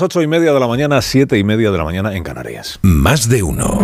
[0.00, 2.78] 8 y media de la mañana, 7 y media de la mañana en Canarias.
[2.82, 3.80] Más de uno.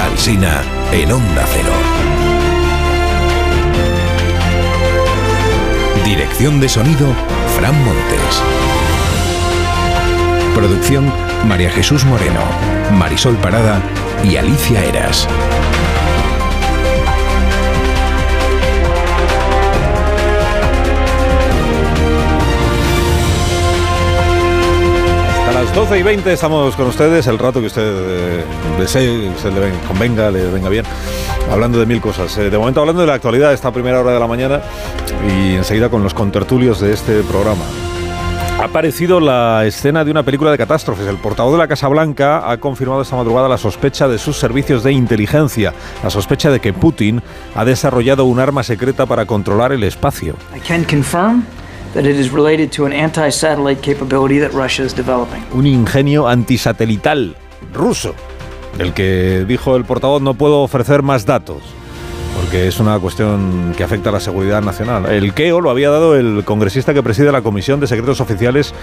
[0.00, 1.72] Alsina en Onda Cero.
[6.04, 7.08] Dirección de sonido,
[7.56, 8.42] Fran Montes.
[10.54, 11.12] Producción,
[11.46, 12.40] María Jesús Moreno,
[12.92, 13.82] Marisol Parada
[14.22, 15.28] y Alicia Eras.
[25.76, 28.44] 12 y 20 estamos con ustedes, el rato que usted eh,
[28.78, 30.86] desee, usted le ven- convenga, le venga bien,
[31.52, 32.36] hablando de mil cosas.
[32.38, 34.62] Eh, de momento hablando de la actualidad, esta primera hora de la mañana
[35.28, 37.64] y enseguida con los contertulios de este programa.
[38.58, 41.06] Ha aparecido la escena de una película de catástrofes.
[41.06, 44.82] El portavoz de la Casa Blanca ha confirmado esta madrugada la sospecha de sus servicios
[44.82, 47.22] de inteligencia, la sospecha de que Putin
[47.54, 50.36] ha desarrollado un arma secreta para controlar el espacio.
[50.56, 51.44] I can confirm
[55.52, 57.36] un ingenio antisatelital
[57.72, 58.14] ruso,
[58.76, 61.62] del que dijo el portavoz no puedo ofrecer más datos,
[62.36, 65.06] porque es una cuestión que afecta a la seguridad nacional.
[65.06, 68.74] El KEO lo había dado el congresista que preside la Comisión de Secretos Oficiales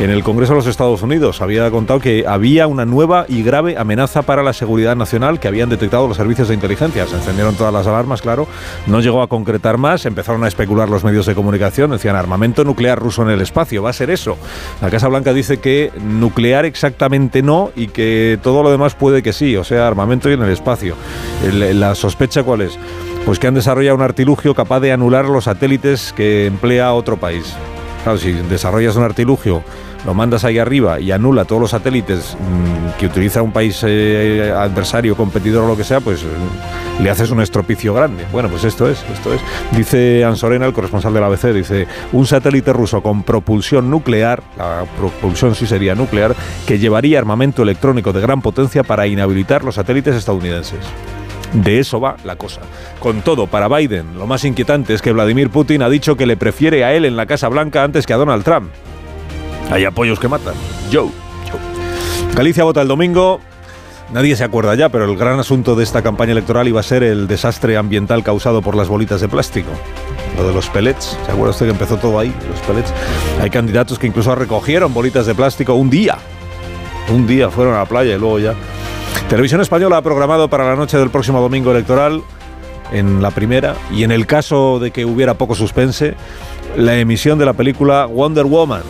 [0.00, 1.40] en el Congreso de los Estados Unidos.
[1.40, 5.68] Había contado que había una nueva y grave amenaza para la seguridad nacional que habían
[5.68, 7.06] detectado los servicios de inteligencia.
[7.06, 8.48] Se encendieron todas las alarmas, claro.
[8.86, 10.04] No llegó a concretar más.
[10.04, 11.92] Empezaron a especular los medios de comunicación.
[11.92, 13.82] Decían armamento nuclear ruso en el espacio.
[13.82, 14.36] Va a ser eso.
[14.82, 19.32] La Casa Blanca dice que nuclear exactamente no y que todo lo demás puede que
[19.32, 19.56] sí.
[19.56, 20.96] O sea, armamento y en el espacio.
[21.52, 22.78] La sospecha cuál es?
[23.26, 27.54] Pues que han desarrollado un artilugio capaz de anular los satélites que emplea otro país.
[28.04, 29.64] Claro, si desarrollas un artilugio,
[30.06, 34.54] lo mandas ahí arriba y anula todos los satélites mm, que utiliza un país eh,
[34.56, 36.26] adversario, competidor o lo que sea, pues eh,
[37.02, 38.24] le haces un estropicio grande.
[38.30, 39.40] Bueno, pues esto es, esto es.
[39.76, 45.56] Dice Ansorena, el corresponsal del ABC, dice, un satélite ruso con propulsión nuclear, la propulsión
[45.56, 50.78] sí sería nuclear, que llevaría armamento electrónico de gran potencia para inhabilitar los satélites estadounidenses.
[51.52, 52.60] De eso va la cosa.
[53.00, 56.36] Con todo, para Biden, lo más inquietante es que Vladimir Putin ha dicho que le
[56.36, 58.70] prefiere a él en la Casa Blanca antes que a Donald Trump.
[59.70, 60.54] Hay apoyos que matan.
[60.92, 61.10] Joe.
[61.50, 62.34] Joe.
[62.34, 63.40] Galicia vota el domingo.
[64.12, 67.02] Nadie se acuerda ya, pero el gran asunto de esta campaña electoral iba a ser
[67.02, 69.70] el desastre ambiental causado por las bolitas de plástico.
[70.36, 71.18] Lo de los pellets.
[71.26, 72.32] ¿Se acuerda usted que empezó todo ahí?
[72.48, 72.92] Los pellets.
[73.40, 76.18] Hay candidatos que incluso recogieron bolitas de plástico un día.
[77.08, 78.54] Un día fueron a la playa y luego ya.
[79.28, 82.22] Televisión Española ha programado para la noche del próximo domingo electoral,
[82.92, 86.14] en la primera, y en el caso de que hubiera poco suspense,
[86.76, 88.82] la emisión de la película Wonder Woman.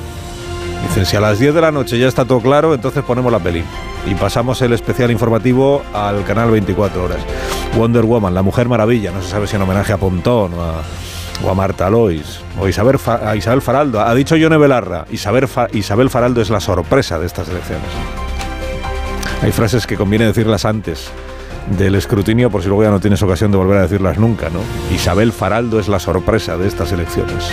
[0.82, 3.38] Dicen, si a las 10 de la noche ya está todo claro, entonces ponemos la
[3.38, 3.64] peli.
[4.06, 7.18] Y pasamos el especial informativo al canal 24 horas.
[7.74, 11.54] Wonder Woman, la Mujer Maravilla, no se sabe si en homenaje a Pontón o a,
[11.54, 14.02] Marta Lois o Isabel, a Isabel Faraldo.
[14.02, 18.25] Ha dicho Yone Belarra, Isabel, Isabel Faraldo es la sorpresa de estas elecciones.
[19.42, 21.10] Hay frases que conviene decirlas antes
[21.78, 24.60] del escrutinio por si luego ya no tienes ocasión de volver a decirlas nunca, ¿no?
[24.94, 27.52] Isabel Faraldo es la sorpresa de estas elecciones.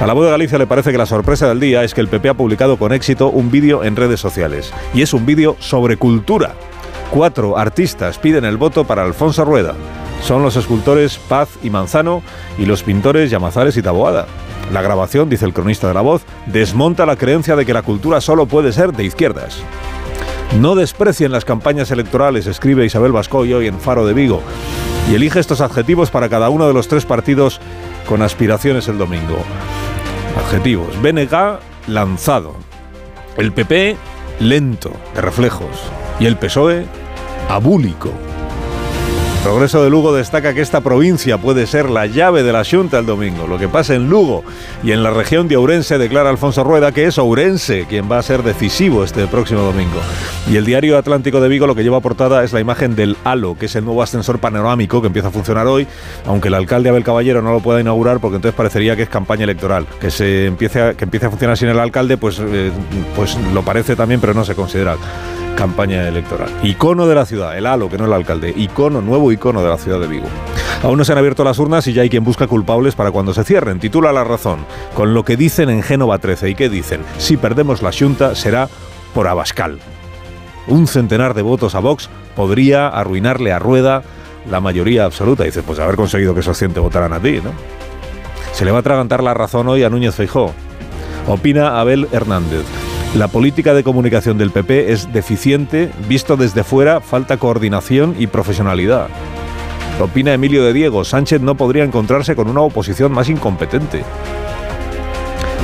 [0.00, 2.08] A la voz de Galicia le parece que la sorpresa del día es que el
[2.08, 4.72] PP ha publicado con éxito un vídeo en redes sociales.
[4.94, 6.54] Y es un vídeo sobre cultura.
[7.10, 9.74] Cuatro artistas piden el voto para Alfonso Rueda.
[10.22, 12.22] Son los escultores Paz y Manzano
[12.58, 14.26] y los pintores Llamazares y Taboada.
[14.72, 18.20] La grabación, dice el cronista de la voz, desmonta la creencia de que la cultura
[18.20, 19.62] solo puede ser de izquierdas.
[20.60, 24.42] No desprecien las campañas electorales, escribe Isabel Bascoy hoy en Faro de Vigo,
[25.10, 27.58] y elige estos adjetivos para cada uno de los tres partidos
[28.06, 29.38] con aspiraciones el domingo.
[30.36, 31.00] Adjetivos.
[31.00, 31.58] BNG,
[31.88, 32.54] lanzado.
[33.38, 33.96] El PP,
[34.40, 35.90] lento, de reflejos.
[36.20, 36.84] Y el PSOE,
[37.48, 38.12] abúlico.
[39.42, 43.06] Progreso de Lugo destaca que esta provincia puede ser la llave de la Junta el
[43.06, 43.48] domingo.
[43.48, 44.44] Lo que pasa en Lugo
[44.84, 48.22] y en la región de Ourense declara Alfonso Rueda que es Ourense quien va a
[48.22, 50.00] ser decisivo este próximo domingo.
[50.48, 53.16] Y el diario Atlántico de Vigo lo que lleva a portada es la imagen del
[53.24, 55.88] Halo, que es el nuevo ascensor panorámico que empieza a funcionar hoy,
[56.24, 59.42] aunque el alcalde Abel Caballero no lo pueda inaugurar porque entonces parecería que es campaña
[59.42, 59.88] electoral.
[60.00, 62.70] Que se empiece a, que empiece a funcionar sin el alcalde, pues, eh,
[63.16, 64.96] pues lo parece también, pero no se considera
[65.62, 66.50] campaña electoral.
[66.64, 68.52] Icono de la ciudad, el halo, que no el alcalde.
[68.56, 70.26] Icono, nuevo icono de la ciudad de Vigo.
[70.82, 73.32] Aún no se han abierto las urnas y ya hay quien busca culpables para cuando
[73.32, 73.78] se cierren.
[73.78, 76.50] Titula La Razón, con lo que dicen en Génova 13.
[76.50, 77.02] ¿Y qué dicen?
[77.18, 78.68] Si perdemos la Junta será
[79.14, 79.78] por Abascal.
[80.66, 84.02] Un centenar de votos a Vox podría arruinarle a Rueda
[84.50, 85.44] la mayoría absoluta.
[85.44, 87.52] Dice, pues haber conseguido que esos 100 te votaran a ti, ¿no?
[88.52, 90.52] Se le va a atragantar la razón hoy a Núñez Feijó.
[91.28, 92.64] Opina Abel Hernández.
[93.16, 99.08] La política de comunicación del PP es deficiente, visto desde fuera, falta coordinación y profesionalidad.
[100.00, 104.02] Opina Emilio de Diego, Sánchez no podría encontrarse con una oposición más incompetente.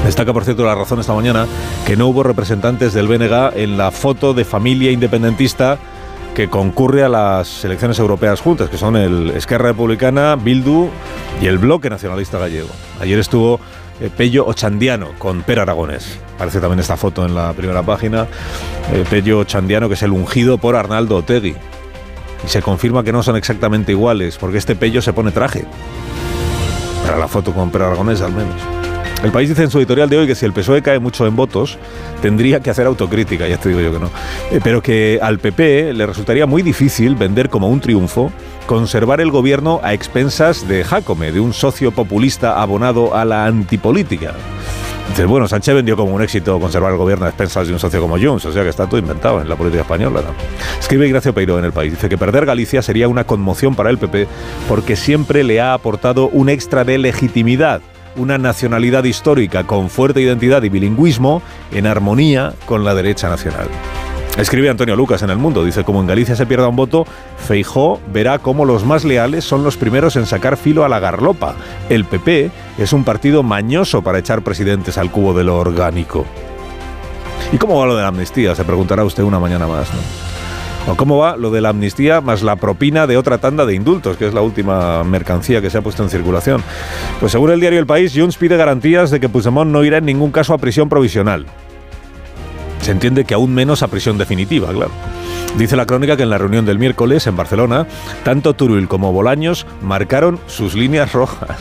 [0.04, 1.46] Destaca, por cierto, la razón esta mañana
[1.86, 5.78] que no hubo representantes del BNG en la foto de familia independentista
[6.34, 10.90] que concurre a las elecciones europeas juntas, que son el Esquerra Republicana, Bildu
[11.40, 12.68] y el Bloque Nacionalista Gallego.
[13.00, 13.58] Ayer estuvo
[14.00, 16.18] eh, Pello Ochandiano con Per Aragonés.
[16.36, 18.26] Aparece también esta foto en la primera página.
[18.92, 21.54] Eh, Pello Ochandiano, que es el ungido por Arnaldo Otegui.
[22.44, 25.64] Y se confirma que no son exactamente iguales, porque este Pello se pone traje.
[27.04, 28.54] Para la foto con Per Aragonés, al menos.
[29.22, 31.34] El país dice en su editorial de hoy que si el PSOE cae mucho en
[31.34, 31.76] votos,
[32.22, 34.10] tendría que hacer autocrítica, ya te digo yo que no.
[34.52, 38.30] Eh, pero que al PP le resultaría muy difícil vender como un triunfo
[38.68, 44.34] conservar el gobierno a expensas de Jacome, de un socio populista abonado a la antipolítica.
[45.26, 48.18] Bueno, Sánchez vendió como un éxito conservar el gobierno a expensas de un socio como
[48.18, 50.20] Junts, o sea que está todo inventado en la política española.
[50.78, 53.96] Escribe Ignacio Peiro en El País, dice que perder Galicia sería una conmoción para el
[53.96, 54.28] PP
[54.68, 57.80] porque siempre le ha aportado un extra de legitimidad
[58.16, 63.68] una nacionalidad histórica con fuerte identidad y bilingüismo en armonía con la derecha nacional.
[64.38, 67.04] Escribe Antonio Lucas en El Mundo, dice, como en Galicia se pierda un voto,
[67.48, 71.56] Feijó verá cómo los más leales son los primeros en sacar filo a la garlopa.
[71.88, 76.24] El PP es un partido mañoso para echar presidentes al cubo de lo orgánico.
[77.52, 78.54] ¿Y cómo va lo de la amnistía?
[78.54, 79.88] Se preguntará usted una mañana más.
[80.86, 84.16] ¿O cómo va lo de la amnistía más la propina de otra tanda de indultos,
[84.16, 86.62] que es la última mercancía que se ha puesto en circulación?
[87.18, 90.04] Pues según el diario El País, Junts pide garantías de que Puigdemont no irá en
[90.06, 91.46] ningún caso a prisión provisional.
[92.80, 94.90] Se entiende que aún menos a prisión definitiva, claro.
[95.56, 97.86] Dice la crónica que en la reunión del miércoles en Barcelona,
[98.22, 101.58] tanto Turull como Bolaños marcaron sus líneas rojas.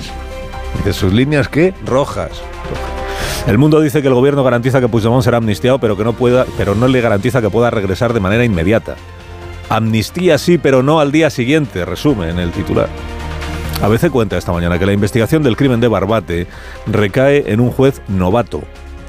[0.85, 1.73] ¿De sus líneas qué?
[1.85, 2.41] Rojas.
[3.47, 6.45] El mundo dice que el gobierno garantiza que Puigdemont será amnistiado, pero que no pueda,
[6.57, 8.95] pero no le garantiza que pueda regresar de manera inmediata.
[9.69, 12.89] Amnistía sí, pero no al día siguiente, resume en el titular.
[13.81, 16.47] A veces cuenta esta mañana que la investigación del crimen de Barbate
[16.87, 18.63] recae en un juez novato,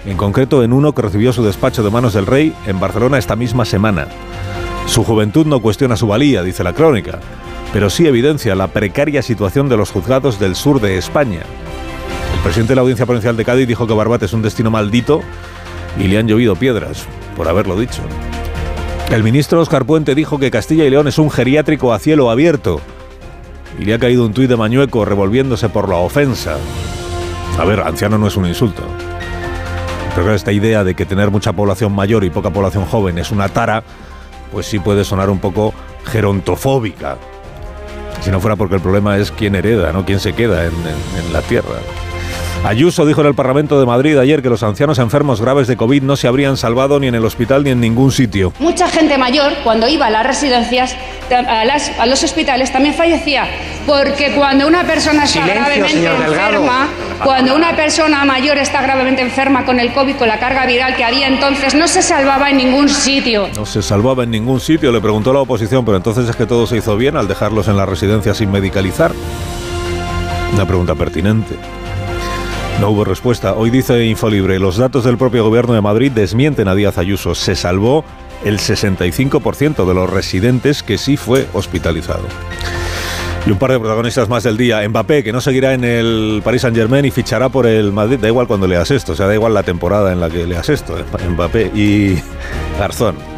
[0.08, 3.37] en concreto en uno que recibió su despacho de manos del rey en Barcelona esta
[3.37, 4.08] misma semana.
[4.87, 7.19] Su juventud no cuestiona su valía, dice la crónica,
[7.75, 11.40] pero sí evidencia la precaria situación de los juzgados del sur de España.
[12.34, 15.20] El presidente de la Audiencia Provincial de Cádiz dijo que Barbate es un destino maldito
[15.99, 17.06] y le han llovido piedras
[17.37, 18.00] por haberlo dicho.
[19.10, 22.81] El ministro Oscar Puente dijo que Castilla y León es un geriátrico a cielo abierto.
[23.78, 26.56] Y le ha caído un tuit de Mañueco revolviéndose por la ofensa.
[27.58, 28.82] A ver, anciano no es un insulto.
[30.19, 33.49] Pero esta idea de que tener mucha población mayor y poca población joven es una
[33.49, 33.85] tara,
[34.50, 35.73] pues sí puede sonar un poco
[36.06, 37.17] gerontofóbica.
[38.23, 41.32] Si no fuera porque el problema es quién hereda, no quién se queda en, en
[41.32, 41.76] la tierra.
[42.64, 46.02] Ayuso dijo en el Parlamento de Madrid ayer que los ancianos enfermos graves de COVID
[46.02, 48.52] no se habrían salvado ni en el hospital ni en ningún sitio.
[48.58, 50.96] Mucha gente mayor, cuando iba a las residencias,
[51.31, 53.46] a, los hospitales, también fallecía.
[53.87, 56.88] Porque cuando una persona está gravemente enferma,
[57.25, 61.05] cuando una persona mayor está gravemente enferma con el COVID, con la carga viral que
[61.05, 63.49] había entonces, no se salvaba en ningún sitio.
[63.56, 66.66] No se salvaba en ningún sitio, le preguntó la oposición, pero entonces es que todo
[66.66, 69.12] se hizo bien al dejarlos en la residencia sin medicalizar.
[70.52, 71.55] Una pregunta pertinente.
[72.80, 73.54] No hubo respuesta.
[73.54, 77.34] Hoy dice Infolibre, los datos del propio gobierno de Madrid desmienten a Díaz Ayuso.
[77.34, 78.04] Se salvó
[78.44, 82.22] el 65% de los residentes que sí fue hospitalizado.
[83.46, 84.88] Y un par de protagonistas más del día.
[84.88, 88.19] Mbappé, que no seguirá en el Paris Saint Germain y fichará por el Madrid.
[88.20, 90.69] Da igual cuando leas esto, o sea, da igual la temporada en la que leas
[90.69, 90.96] esto.
[90.96, 91.04] ¿eh?
[91.28, 92.22] Mbappé y
[92.78, 93.38] Garzón.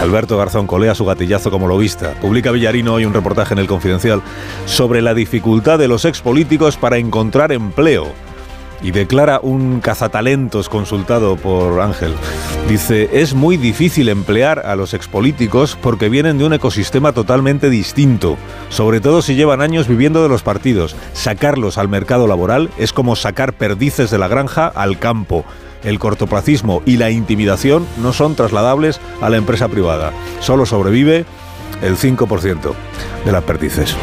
[0.00, 2.14] Alberto Garzón colea su gatillazo como lobista.
[2.20, 4.22] Publica Villarino hoy un reportaje en El Confidencial
[4.64, 8.06] sobre la dificultad de los expolíticos para encontrar empleo.
[8.80, 12.14] Y declara un cazatalentos consultado por Ángel.
[12.68, 18.36] Dice, es muy difícil emplear a los expolíticos porque vienen de un ecosistema totalmente distinto,
[18.68, 20.94] sobre todo si llevan años viviendo de los partidos.
[21.12, 25.44] Sacarlos al mercado laboral es como sacar perdices de la granja al campo
[25.84, 30.12] el cortoplacismo y la intimidación no son trasladables a la empresa privada.
[30.40, 31.24] Solo sobrevive
[31.82, 32.72] el 5%
[33.24, 33.96] de las perdices.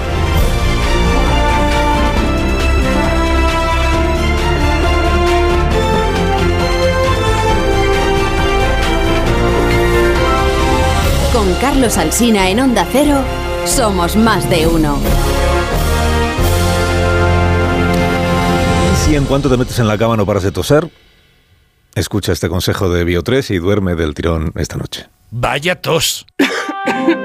[11.34, 13.18] Con Carlos Alsina en Onda Cero,
[13.66, 14.98] somos más de uno.
[18.94, 20.90] ¿Y si en cuanto te metes en la cama no paras de toser?
[21.96, 25.08] Escucha este consejo de Bio3 y duerme del tirón esta noche.
[25.32, 26.26] Vaya tos.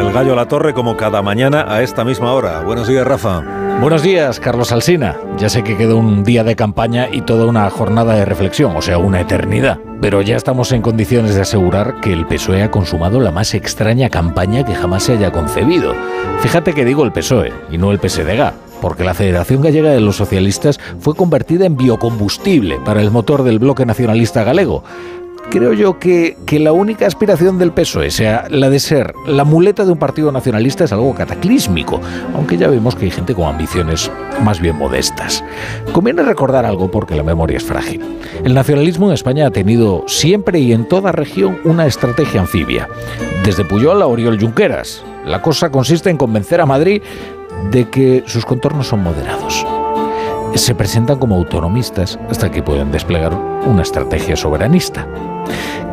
[0.00, 2.60] el gallo a la torre como cada mañana a esta misma hora.
[2.60, 3.42] Buenos días, Rafa.
[3.80, 5.16] Buenos días, Carlos Alsina.
[5.38, 8.82] Ya sé que quedó un día de campaña y toda una jornada de reflexión, o
[8.82, 9.78] sea, una eternidad.
[10.00, 14.10] Pero ya estamos en condiciones de asegurar que el PSOE ha consumado la más extraña
[14.10, 15.94] campaña que jamás se haya concebido.
[16.40, 20.16] Fíjate que digo el PSOE y no el PSDG, porque la Federación Gallega de los
[20.16, 24.84] Socialistas fue convertida en biocombustible para el motor del bloque nacionalista galego
[25.50, 29.84] creo yo que, que, la única aspiración del PSOE sea la de ser la muleta
[29.84, 32.00] de un partido nacionalista es algo cataclísmico,
[32.34, 34.10] aunque ya vemos que hay gente con ambiciones
[34.42, 35.42] más bien modestas.
[35.92, 38.02] Conviene recordar algo porque la memoria es frágil.
[38.44, 42.88] El nacionalismo en España ha tenido siempre y en toda región una estrategia anfibia.
[43.44, 45.04] Desde Puyol a Oriol Junqueras.
[45.24, 47.02] La cosa consiste en convencer a Madrid
[47.70, 49.66] de que sus contornos son moderados
[50.54, 55.06] se presentan como autonomistas hasta que pueden desplegar una estrategia soberanista,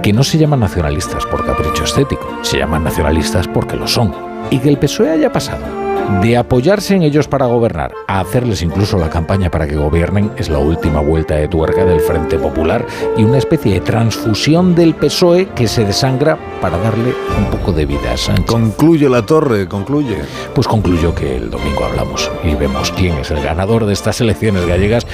[0.01, 4.13] que no se llaman nacionalistas por capricho estético, se llaman nacionalistas porque lo son,
[4.49, 5.83] y que el PSOE haya pasado
[6.21, 10.49] de apoyarse en ellos para gobernar a hacerles incluso la campaña para que gobiernen es
[10.49, 12.85] la última vuelta de tuerca del Frente Popular
[13.17, 17.85] y una especie de transfusión del PSOE que se desangra para darle un poco de
[17.85, 18.45] vida a Sánchez.
[18.45, 20.17] Concluye la torre, concluye.
[20.53, 24.65] Pues concluyo que el domingo hablamos y vemos quién es el ganador de estas elecciones
[24.65, 25.07] gallegas,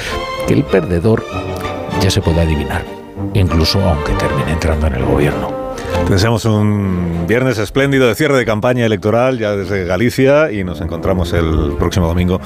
[0.48, 1.24] que el perdedor
[2.02, 2.99] ya se puede adivinar,
[3.34, 5.60] incluso aunque termine entrando en el gobierno.
[6.06, 10.82] Te deseamos un viernes espléndido de cierre de campaña electoral ya desde Galicia y nos
[10.82, 12.40] encontramos el próximo domingo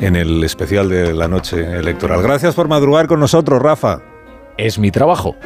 [0.00, 2.22] en el especial de la noche electoral.
[2.22, 4.00] Gracias por madrugar con nosotros, Rafa.
[4.56, 5.36] Es mi trabajo.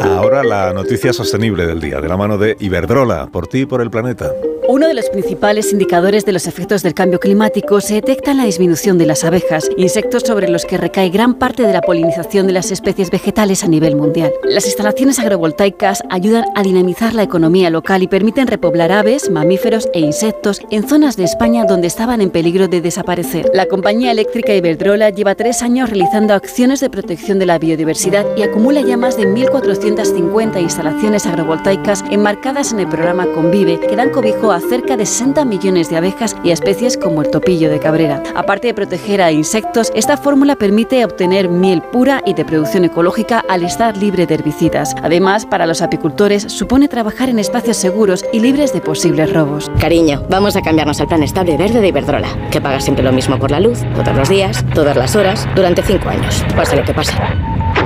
[0.00, 3.80] Ahora la noticia sostenible del día, de la mano de Iberdrola, por ti y por
[3.80, 4.30] el planeta.
[4.66, 8.46] Uno de los principales indicadores de los efectos del cambio climático se detecta en la
[8.46, 12.54] disminución de las abejas, insectos sobre los que recae gran parte de la polinización de
[12.54, 14.32] las especies vegetales a nivel mundial.
[14.42, 20.00] Las instalaciones agrovoltaicas ayudan a dinamizar la economía local y permiten repoblar aves, mamíferos e
[20.00, 23.50] insectos en zonas de España donde estaban en peligro de desaparecer.
[23.52, 28.42] La compañía eléctrica Iberdrola lleva tres años realizando acciones de protección de la biodiversidad y
[28.42, 34.52] acumula ya más de 1.450 instalaciones agrovoltaicas enmarcadas en el programa Convive, que dan cobijo
[34.52, 38.22] a cerca de 60 millones de abejas y especies como el topillo de cabrera.
[38.34, 43.44] Aparte de proteger a insectos, esta fórmula permite obtener miel pura y de producción ecológica
[43.48, 44.94] al estar libre de herbicidas.
[45.02, 49.70] Además, para los apicultores supone trabajar en espacios seguros y libres de posibles robos.
[49.80, 53.38] Cariño, vamos a cambiarnos al plan estable verde de Iberdrola, que paga siempre lo mismo
[53.38, 56.94] por la luz, todos los días, todas las horas, durante cinco años, pase lo que
[56.94, 57.14] pase.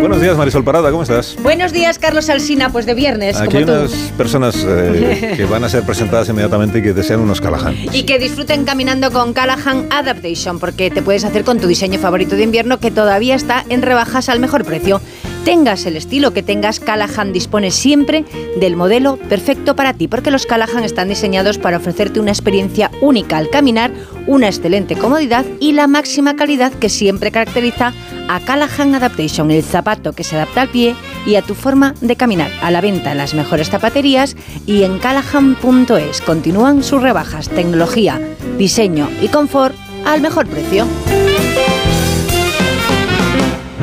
[0.00, 1.36] Buenos días, Marisol Parada, ¿cómo estás?
[1.40, 3.36] Buenos días, Carlos Alsina, pues de viernes.
[3.36, 7.40] Aquí hay unas personas eh, que van a ser presentadas inmediatamente y que desean unos
[7.40, 7.76] Callahan.
[7.92, 12.34] Y que disfruten caminando con Callahan Adaptation, porque te puedes hacer con tu diseño favorito
[12.34, 15.00] de invierno que todavía está en rebajas al mejor precio.
[15.44, 18.24] Tengas el estilo que tengas, Callahan dispone siempre
[18.58, 23.36] del modelo perfecto para ti, porque los Callahan están diseñados para ofrecerte una experiencia única
[23.36, 23.92] al caminar,
[24.26, 27.92] una excelente comodidad y la máxima calidad que siempre caracteriza
[28.26, 30.96] a Callahan Adaptation, el zapato que se adapta al pie
[31.26, 32.50] y a tu forma de caminar.
[32.62, 34.36] A la venta en las mejores zapaterías
[34.66, 36.22] y en callahan.es.
[36.22, 38.18] Continúan sus rebajas, tecnología,
[38.56, 39.74] diseño y confort
[40.06, 40.86] al mejor precio.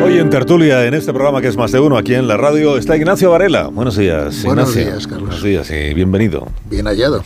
[0.03, 2.77] Hoy en Tertulia, en este programa que es más de uno, aquí en la radio,
[2.77, 3.67] está Ignacio Varela.
[3.67, 4.43] Buenos días.
[4.43, 4.91] Buenos Ignacio.
[4.91, 5.21] días, Carlos.
[5.27, 6.47] Buenos días y bienvenido.
[6.69, 7.23] Bien hallado.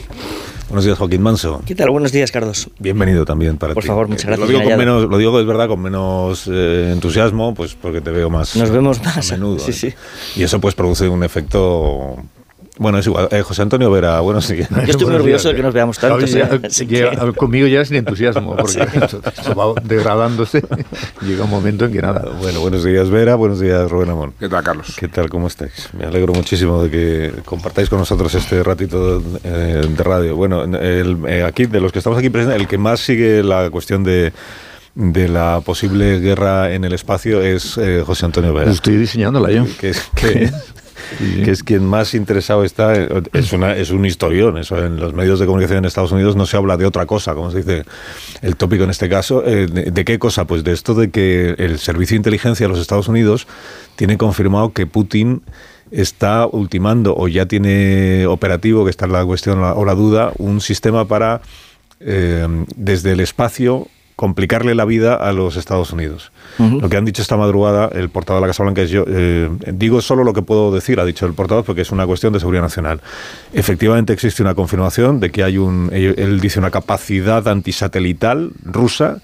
[0.68, 1.62] Buenos días, Joaquín Manso.
[1.66, 1.90] ¿Qué tal?
[1.92, 2.70] Buenos días, Carlos.
[2.80, 3.88] Bienvenido también para Por ti.
[3.88, 4.50] favor, muchas Eh, gracias.
[4.50, 8.12] Lo digo, con menos, lo digo, es verdad, con menos eh, entusiasmo, pues porque te
[8.12, 8.56] veo más.
[8.56, 9.32] Nos vemos más.
[9.32, 9.60] a menudo.
[9.66, 9.74] Sí, ¿eh?
[9.74, 9.94] sí.
[10.40, 12.18] Y eso pues produce un efecto.
[12.78, 13.30] Bueno, es igual.
[13.32, 14.68] Eh, José Antonio Vera, buenos días.
[14.70, 16.18] Yo estoy muy orgulloso de que nos veamos tanto.
[16.26, 20.62] Que- conmigo ya sin entusiasmo, porque esto, esto va degradándose.
[21.22, 22.26] Llega un momento en que nada.
[22.42, 24.34] Bueno, buenos días Vera, buenos días Rubén Amón.
[24.40, 24.94] ¿Qué tal, Carlos?
[24.98, 25.30] ¿Qué tal?
[25.30, 25.90] ¿Cómo estáis?
[25.98, 30.36] Me alegro muchísimo de que compartáis con nosotros este ratito eh, de radio.
[30.36, 33.70] Bueno, el- eh, aquí, de los que estamos aquí presentes, el que más sigue la
[33.70, 34.34] cuestión de
[34.98, 38.72] de la posible guerra en el espacio es eh, José Antonio Vera.
[38.72, 39.66] Estoy diseñándola yo.
[39.78, 40.10] Que es,
[41.18, 42.94] que, es quien más interesado está.
[43.34, 44.58] Es, una, es un historión.
[44.58, 47.34] Eso en los medios de comunicación en Estados Unidos no se habla de otra cosa,
[47.34, 47.84] como se dice
[48.42, 49.44] el tópico en este caso.
[49.46, 50.46] Eh, de, qué cosa?
[50.46, 53.48] Pues de esto de que el Servicio de Inteligencia de los Estados Unidos
[53.96, 55.42] tiene confirmado que Putin
[55.92, 61.06] está ultimando o ya tiene operativo, que está la cuestión o la duda, un sistema
[61.06, 61.42] para
[62.00, 66.32] eh, desde el espacio complicarle la vida a los Estados Unidos.
[66.58, 69.50] Lo que han dicho esta madrugada el portavoz de la Casa Blanca es yo, eh,
[69.74, 72.40] digo solo lo que puedo decir, ha dicho el portavoz, porque es una cuestión de
[72.40, 73.02] seguridad nacional.
[73.54, 79.18] Efectivamente existe una confirmación de que hay un, él, él dice una capacidad antisatelital rusa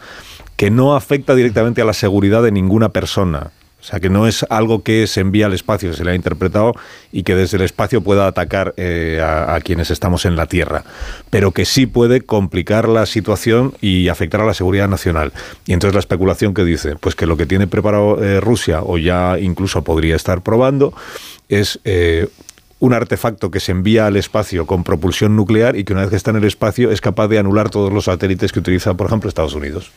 [0.58, 3.52] que no afecta directamente a la seguridad de ninguna persona.
[3.82, 6.74] O sea, que no es algo que se envía al espacio, se le ha interpretado
[7.12, 10.84] y que desde el espacio pueda atacar eh, a, a, quienes estamos en la Tierra,
[11.32, 15.34] pero que sí puede complicar la situación y afectar a la seguridad nacional.
[15.66, 18.98] Y entonces la especulación que dice, pues que lo que tiene preparado eh, Rusia, o
[18.98, 20.94] ya incluso podría estar probando,
[21.50, 22.28] es eh,
[22.82, 26.16] un artefacto que se envía al espacio con propulsión nuclear y que una vez que
[26.16, 29.30] está en el espacio es capaz de anular todos los satélites que utiliza, por ejemplo,
[29.30, 29.92] Estados Unidos.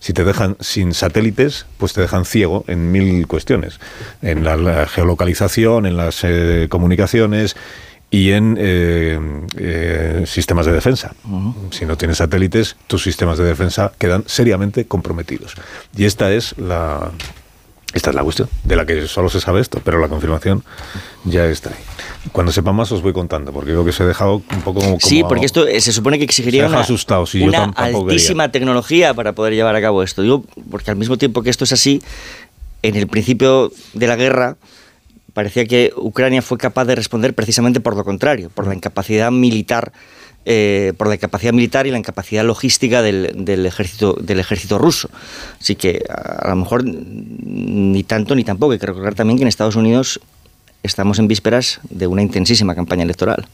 [0.00, 3.78] Si te dejan sin satélites, pues te dejan ciego en mil cuestiones,
[4.20, 7.54] en la, la geolocalización, en las eh, comunicaciones
[8.10, 9.20] y en eh,
[9.56, 11.14] eh, sistemas de defensa.
[11.24, 11.54] Uh -huh.
[11.70, 15.54] Si no tienes satélites, tus sistemas de defensa quedan seriamente comprometidos.
[15.96, 17.12] Y esta es la,
[17.94, 20.64] esta es la cuestión, de la que solo se sabe esto, pero la confirmación
[21.24, 21.76] ya está ahí.
[22.32, 24.98] Cuando sepa más os voy contando, porque creo que se ha dejado un poco como...
[24.98, 29.32] Sí, porque esto eh, se supone que exigiría una, asustado, si una altísima tecnología para
[29.32, 30.22] poder llevar a cabo esto.
[30.22, 32.02] Digo, porque al mismo tiempo que esto es así,
[32.82, 34.56] en el principio de la guerra
[35.32, 39.92] parecía que Ucrania fue capaz de responder precisamente por lo contrario, por la incapacidad militar
[40.46, 45.08] eh, por la incapacidad militar y la incapacidad logística del, del, ejército, del ejército ruso.
[45.60, 48.72] Así que a, lo mejor ni tanto ni tampoco.
[48.72, 50.20] Hay que recordar también que en Estados Unidos
[50.82, 53.46] estamos en vísperas de una intensísima campaña electoral.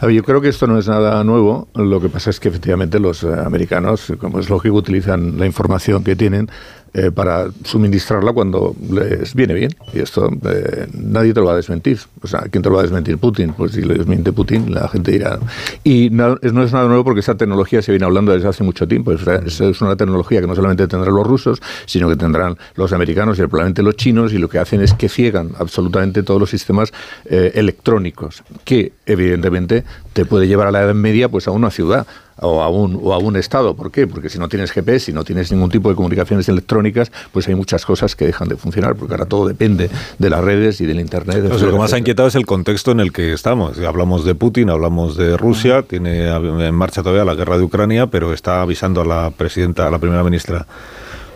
[0.00, 1.68] A ver, yo creo que esto no es nada nuevo.
[1.74, 6.16] Lo que pasa es que efectivamente los americanos, como es lógico, utilizan la información que
[6.16, 6.50] tienen
[6.94, 9.74] eh, para suministrarla cuando les viene bien.
[9.94, 11.98] Y esto eh, nadie te lo va a desmentir.
[12.20, 13.16] O sea, ¿quién te lo va a desmentir?
[13.16, 13.54] Putin.
[13.54, 15.38] Pues si le desmiente Putin, la gente dirá.
[15.84, 18.86] Y no, no es nada nuevo porque esa tecnología se viene hablando desde hace mucho
[18.86, 19.12] tiempo.
[19.12, 23.38] Es, es una tecnología que no solamente tendrán los rusos, sino que tendrán los americanos
[23.38, 24.34] y probablemente los chinos.
[24.34, 26.92] Y lo que hacen es que ciegan absolutamente todos los sistemas
[27.24, 32.06] eh, electrónicos, que evidentemente te puede llevar a la Edad Media pues a una ciudad
[32.42, 33.74] o a, un, o a un estado.
[33.74, 34.06] ¿Por qué?
[34.06, 37.54] Porque si no tienes GPS, si no tienes ningún tipo de comunicaciones electrónicas, pues hay
[37.54, 41.00] muchas cosas que dejan de funcionar, porque ahora todo depende de las redes y del
[41.00, 41.46] Internet.
[41.48, 43.78] Pues lo que más ha inquietado es el contexto en el que estamos.
[43.78, 45.86] Hablamos de Putin, hablamos de Rusia, uh -huh.
[45.86, 46.28] tiene
[46.66, 49.98] en marcha todavía la guerra de Ucrania, pero está avisando a la presidenta, a la
[49.98, 50.66] primera ministra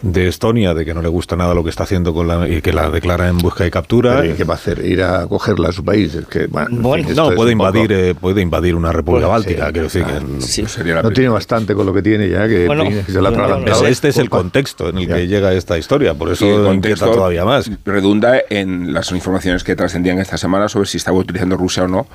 [0.03, 2.61] de Estonia de que no le gusta nada lo que está haciendo con la y
[2.61, 4.21] que la declara en busca y captura.
[4.21, 4.85] Pero ¿y ¿Qué va a hacer?
[4.85, 6.15] Ir a cogerla a su país.
[6.15, 8.01] Es que, bueno, bueno, no, puede invadir, poco...
[8.01, 9.67] eh, puede invadir una república bueno, báltica.
[9.67, 12.47] Sí, quiero decir ah, que sí, no, no tiene bastante con lo que tiene ya,
[12.47, 15.37] que, bueno, que se la no, no, Este es el contexto en el que ya.
[15.37, 17.71] llega esta historia, por eso el todavía más.
[17.85, 22.07] Redunda en las informaciones que trascendían esta semana sobre si estaba utilizando Rusia o no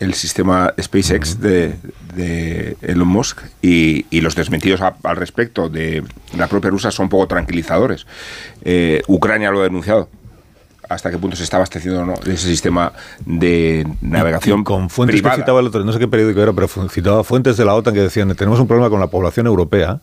[0.00, 1.74] el sistema SpaceX de,
[2.14, 6.02] de Elon Musk y, y los desmentidos a, al respecto de
[6.36, 8.06] la propia Rusia son poco tranquilizadores.
[8.62, 10.08] Eh, Ucrania lo ha denunciado.
[10.88, 12.92] Hasta qué punto se está abasteciendo o no de ese sistema
[13.24, 15.36] de navegación y con fuentes privada.
[15.36, 17.94] que citaba el otro, no sé qué periódico era, pero citaba fuentes de la OTAN
[17.94, 20.00] que decían tenemos un problema con la población europea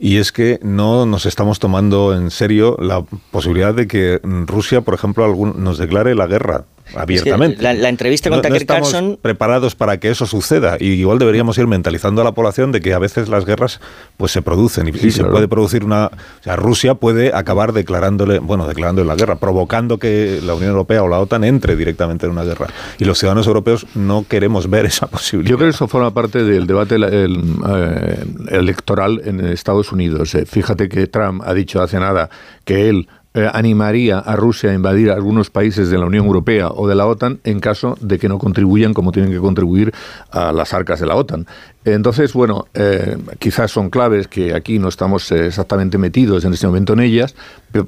[0.00, 4.94] y es que no nos estamos tomando en serio la posibilidad de que Rusia, por
[4.94, 7.54] ejemplo, algún, nos declare la guerra abiertamente.
[7.54, 10.26] Es que la, la, entrevista con no, Tucker no estamos Carlson preparados para que eso
[10.26, 13.80] suceda y igual deberíamos ir mentalizando a la población de que a veces las guerras
[14.16, 17.72] pues se producen y, Sí, y se puede producir una o sea Rusia puede acabar
[17.72, 22.26] declarándole bueno declarándole la guerra provocando que la Unión Europea o la OTAN entre directamente
[22.26, 22.66] en una guerra
[22.98, 26.42] y los ciudadanos europeos no queremos ver esa posibilidad Yo creo que eso forma parte
[26.42, 27.36] del debate el, el,
[27.68, 30.34] eh, electoral en Estados Unidos.
[30.34, 32.30] Eh, fíjate que Trump ha dicho hace nada
[32.64, 36.88] que él eh, animaría a Rusia a invadir algunos países de la Unión Europea o
[36.88, 39.94] de la OTAN en caso de que no contribuyan como tienen que contribuir
[40.32, 41.46] a las arcas de la OTAN.
[41.84, 46.66] Entonces, bueno, eh, quizás son claves que aquí no estamos eh, exactamente metidos en este
[46.66, 47.36] momento en ellas,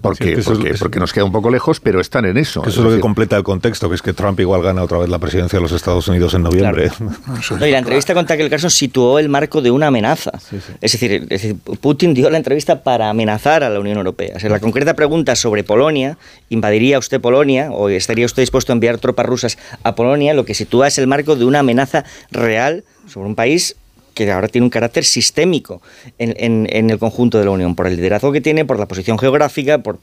[0.00, 0.42] porque,
[0.78, 2.60] porque, nos queda un poco lejos, pero están en eso.
[2.66, 5.08] eso es, lo que completa el contexto, que es que Trump igual gana otra vez
[5.08, 6.90] la presidencia de los Estados Unidos en noviembre.
[7.60, 10.32] y la entrevista con Tucker Carlson situó el marco de una amenaza.
[10.80, 14.36] Es, decir, Putin dio la entrevista para amenazar a la Unión Europea.
[14.42, 16.18] O la concreta pregunta sobre Polonia,
[16.50, 20.34] ¿invadiría usted Polonia o estaría usted dispuesto a enviar tropas rusas a Polonia?
[20.34, 23.76] Lo que sitúa es el marco de una amenaza real sobre un país
[24.14, 25.82] que ahora tiene un carácter sistémico
[26.18, 29.78] en, el conjunto de la Unión, por el liderazgo que tiene, por la posición geográfica,
[29.78, 29.98] por,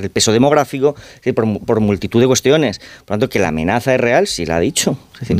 [0.00, 0.94] el peso demográfico,
[1.34, 2.78] por, multitud de cuestiones.
[2.78, 4.96] Por lo tanto, que la amenaza es real, sí la ha dicho.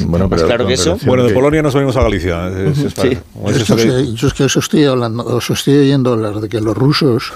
[0.07, 0.99] bueno, pero, claro que eso.
[1.05, 2.51] Bueno, de Polonia nos venimos a Galicia.
[2.51, 7.33] yo es que os estoy, hablando, os estoy oyendo hablar de que los rusos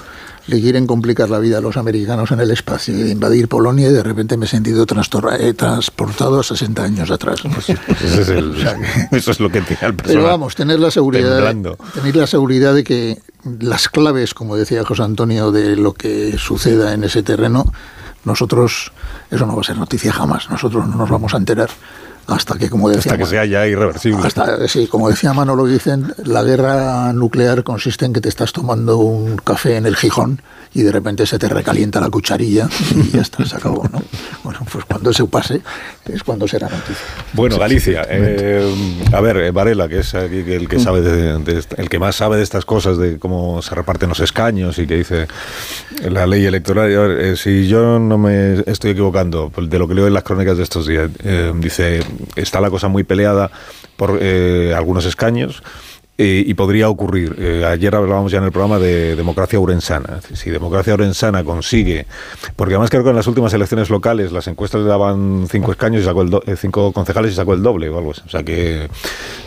[0.47, 3.93] le quieren complicar la vida a los americanos en el espacio y invadir Polonia y
[3.93, 4.85] de repente me he sentido
[5.39, 7.41] eh, transportado a 60 años atrás.
[7.43, 7.69] Pues
[9.11, 11.53] eso es lo que tiene el Pero vamos, tener la seguridad,
[11.93, 13.19] tener la seguridad de que
[13.59, 17.71] las claves, como decía José Antonio, de lo que suceda en ese terreno,
[18.23, 18.91] nosotros,
[19.29, 21.69] eso no va a ser noticia jamás, nosotros no nos vamos a enterar
[22.27, 23.13] hasta que, como decía...
[23.13, 24.27] Hasta que sea ya irreversible.
[24.27, 28.97] Hasta, sí, como decía Manolo, dicen, la guerra nuclear consiste en que te estás tomando
[28.97, 30.41] un café en el Gijón
[30.73, 34.01] y de repente se te recalienta la cucharilla y ya está, se acabó, ¿no?
[34.43, 35.61] Bueno, pues cuando se pase
[36.05, 37.05] es cuando será noticia.
[37.33, 38.73] Bueno, Galicia, eh,
[39.11, 42.43] a ver, eh, Varela, que es el que sabe de, el que más sabe de
[42.43, 45.27] estas cosas, de cómo se reparten los escaños y que dice
[46.09, 46.91] la ley electoral.
[46.91, 50.63] Eh, si yo no me estoy equivocando de lo que leo en las crónicas de
[50.63, 51.09] estos días,
[51.55, 52.01] dice
[52.35, 53.51] está la cosa muy peleada
[53.95, 55.63] por algunos escaños
[56.19, 57.35] eh, y podría ocurrir.
[57.37, 60.19] Eh, ayer hablábamos ya en el programa de democracia urensana.
[60.33, 62.07] Si democracia urensana consigue,
[62.55, 66.01] porque además creo que en las últimas elecciones locales las encuestas le daban cinco escaños
[66.01, 68.09] y sacó el eh, cinco concejales y sacó el doble o algo.
[68.09, 68.89] O sea que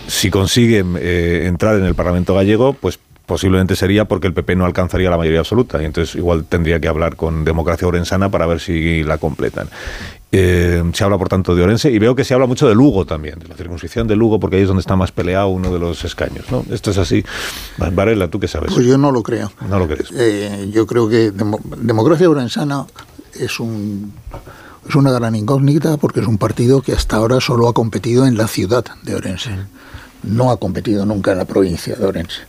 [0.07, 5.11] si consiguen entrar en el Parlamento gallego, pues posiblemente sería porque el PP no alcanzaría
[5.11, 9.03] la mayoría absoluta y entonces igual tendría que hablar con Democracia Orensana para ver si
[9.03, 9.69] la completan.
[10.33, 13.05] Eh, se habla por tanto de Orense y veo que se habla mucho de Lugo
[13.05, 15.81] también, de la circunscripción de Lugo, porque ahí es donde está más peleado uno de
[15.81, 16.45] los escaños.
[16.51, 16.65] ¿no?
[16.71, 17.25] Esto es así.
[17.79, 18.73] Varela, ¿tú qué sabes?
[18.73, 19.51] Pues yo no lo creo.
[19.69, 20.09] No lo crees.
[20.15, 22.87] Eh, yo creo que Democracia Orensana
[23.35, 24.13] es un
[24.89, 28.37] es una gran incógnita porque es un partido que hasta ahora solo ha competido en
[28.37, 29.51] la ciudad de Orense.
[30.23, 32.43] No ha competido nunca en la provincia de Orense.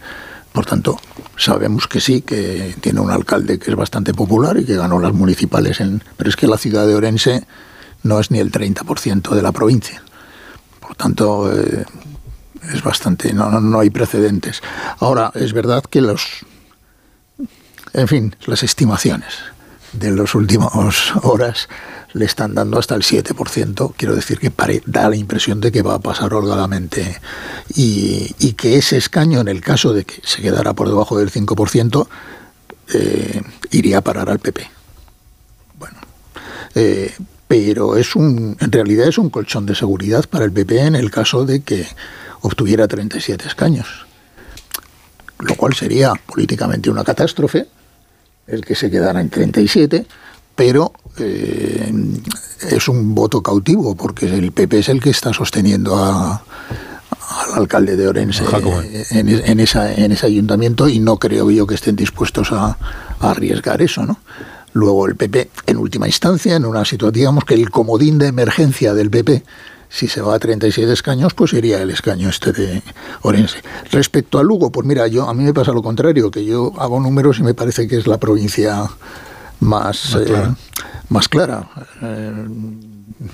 [0.52, 1.00] Por tanto,
[1.38, 5.14] sabemos que sí, que tiene un alcalde que es bastante popular y que ganó las
[5.14, 5.80] municipales.
[5.80, 7.46] En, pero es que la ciudad de Orense
[8.04, 10.02] no es ni el 30% de la provincia.
[10.80, 11.86] Por tanto, eh,
[12.74, 14.62] es bastante, no, no, hay precedentes.
[15.00, 16.46] Ahora, es verdad que los,
[17.94, 19.34] en fin, las estimaciones
[19.94, 20.72] de las últimas
[21.24, 21.68] horas
[22.14, 23.94] le están dando hasta el 7%.
[23.96, 24.52] Quiero decir que
[24.86, 27.20] da la impresión de que va a pasar holgadamente
[27.76, 32.08] y, que ese escaño, en el caso de que se quedara por debajo del 5%,
[32.94, 34.70] eh, iría a parar al PP.
[35.80, 35.98] Bueno,
[36.76, 37.16] eh,
[37.52, 41.12] pero es un, en realidad es un colchón de seguridad para el PP en el
[41.12, 41.86] caso de que
[42.40, 44.06] obtuviera 37 escaños,
[45.38, 47.68] lo cual sería políticamente una catástrofe,
[48.48, 50.06] el que se quedara en 37,
[50.56, 51.92] pero eh,
[52.70, 56.40] es un voto cautivo, porque el PP es el que está sosteniendo al
[57.54, 58.46] alcalde de Orense
[59.10, 62.78] en, esa, en ese ayuntamiento y no creo yo que estén dispuestos a,
[63.20, 64.20] arriesgar eso, ¿no?
[64.74, 68.94] Luego el PP, en última instancia, en una situación, digamos que el comodín de emergencia
[68.94, 69.44] del PP,
[69.90, 72.82] si se va a 37 escaños, pues sería el escaño este de
[73.24, 73.62] Orense.
[73.92, 77.00] Respecto a Lugo, pues mira, yo a mí me pasa lo contrario, que yo hago
[77.02, 78.90] números y me parece que es la provincia
[79.60, 80.18] más,
[81.10, 81.70] más clara.
[82.02, 82.46] Eh, eh,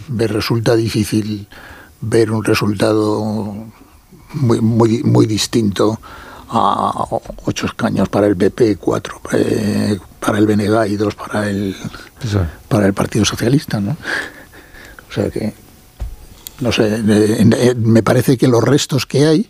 [0.10, 1.48] me resulta difícil
[2.02, 3.24] ver un resultado
[4.34, 6.00] muy, muy, muy distinto
[6.50, 7.06] a
[7.46, 11.76] ocho escaños para el BP, cuatro eh, para el BNG y dos para el
[12.68, 13.98] para el Partido Socialista, ¿no?
[15.10, 15.54] O sea que
[16.60, 17.04] no sé,
[17.76, 19.50] me parece que los restos que hay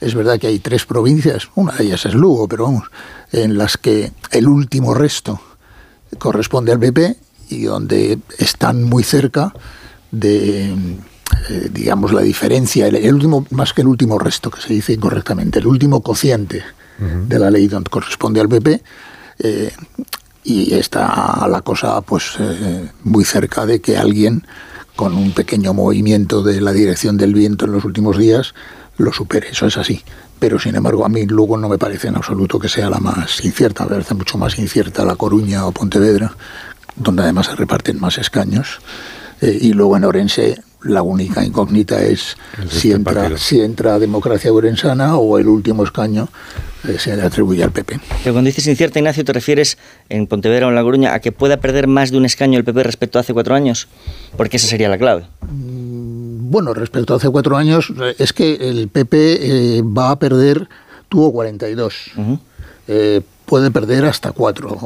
[0.00, 2.90] es verdad que hay tres provincias, una de ellas es Lugo, pero vamos,
[3.32, 5.40] en las que el último resto
[6.18, 7.16] corresponde al BP
[7.50, 9.52] y donde están muy cerca
[10.10, 10.74] de,
[11.48, 15.58] eh, digamos, la diferencia, el, último, más que el último resto, que se dice incorrectamente,
[15.58, 16.62] el último cociente
[16.98, 18.82] de la ley donde corresponde al BP,
[19.38, 19.72] eh,
[20.42, 24.44] y está la cosa pues eh, muy cerca de que alguien
[24.96, 28.52] con un pequeño movimiento de la dirección del viento en los últimos días
[28.96, 30.02] lo supere, eso es así.
[30.40, 33.44] Pero sin embargo a mí Lugo no me parece en absoluto que sea la más
[33.44, 36.34] incierta, me parece mucho más incierta La Coruña o Pontevedra
[36.98, 38.80] donde además se reparten más escaños.
[39.40, 42.36] Eh, y luego en Orense la única incógnita es,
[42.68, 46.28] si, este entra, si entra democracia orensana o el último escaño
[46.88, 47.98] eh, se le atribuye al PP.
[48.22, 51.32] Pero cuando dices incierta, Ignacio, ¿te refieres en Pontevedra o en La Coruña a que
[51.32, 53.88] pueda perder más de un escaño el PP respecto a hace cuatro años?
[54.36, 55.24] Porque esa sería la clave.
[55.42, 60.68] Mm, bueno, respecto a hace cuatro años, eh, es que el PP va a perder,
[61.08, 62.12] tuvo 42.
[63.44, 64.76] puede perder hasta cuatro.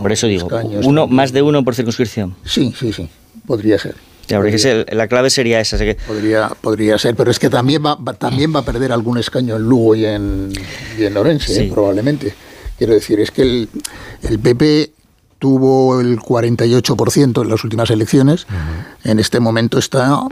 [0.00, 0.48] Por eso digo,
[0.84, 2.36] uno, más de uno por circunscripción.
[2.44, 3.08] Sí, sí, sí,
[3.46, 4.09] podría ser
[4.92, 5.78] la clave sería esa.
[5.78, 5.96] Que...
[6.06, 9.62] Podría, podría ser, pero es que también va, también va a perder algún escaño en
[9.62, 10.52] Lugo y en,
[10.98, 12.34] y en Orense, eh, probablemente.
[12.78, 13.68] Quiero decir, es que el,
[14.22, 14.92] el PP
[15.38, 18.46] tuvo el 48% en las últimas elecciones,
[19.04, 20.22] en este momento está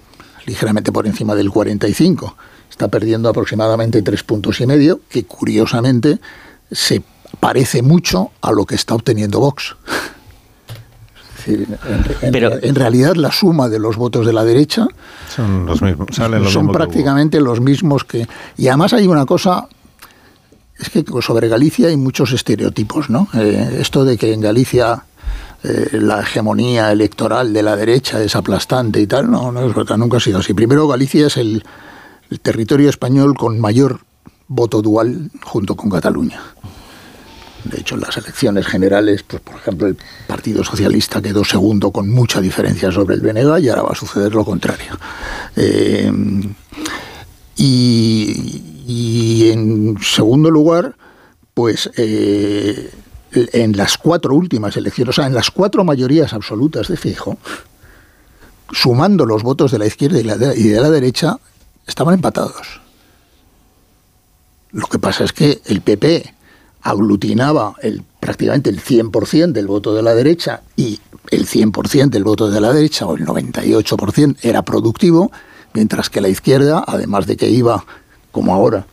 [0.47, 2.35] ligeramente por encima del 45%.
[2.71, 6.21] Está perdiendo aproximadamente tres puntos y medio, que curiosamente
[6.71, 7.03] se
[7.41, 9.75] parece mucho a lo que está obteniendo Vox
[11.55, 14.87] en, Pero, en realidad la suma de los votos de la derecha
[15.35, 16.09] son los mismos,
[16.53, 18.27] son prácticamente los mismos que...
[18.57, 19.69] Y además hay una cosa
[20.79, 23.29] es que sobre Galicia hay muchos estereotipos, ¿no?
[23.35, 25.05] Eh, esto de que en Galicia
[25.65, 29.97] eh, la hegemonía electoral de la derecha es aplastante y tal, no, no es verdad,
[29.97, 30.55] nunca ha sido así.
[30.55, 31.65] Primero, Galicia es el
[32.43, 34.01] territorio español con mayor
[34.47, 36.41] voto dual junto con Cataluña.
[37.71, 42.09] De hecho, en las elecciones generales, pues, por ejemplo, el Partido Socialista quedó segundo con
[42.09, 44.99] mucha diferencia sobre el BNG y ahora va a suceder lo contrario.
[45.57, 46.11] Eh,
[47.57, 50.95] y, en segundo lugar,
[51.53, 52.91] pues eh,
[53.33, 57.37] en las cuatro últimas elecciones, o sea, en las cuatro mayorías absolutas de Fijo,
[58.73, 61.39] sumando los votos de la izquierda y, y de la derecha,
[61.87, 62.81] estaban empatados.
[64.71, 66.35] Lo que pasa es que el PP
[66.83, 72.51] aglutinaba el, prácticamente el 100% del voto de la derecha y el 100% del voto
[72.51, 75.31] de la derecha o el 98% era productivo,
[75.75, 77.85] mientras que la izquierda, además de que iba,
[78.33, 78.87] como ahora,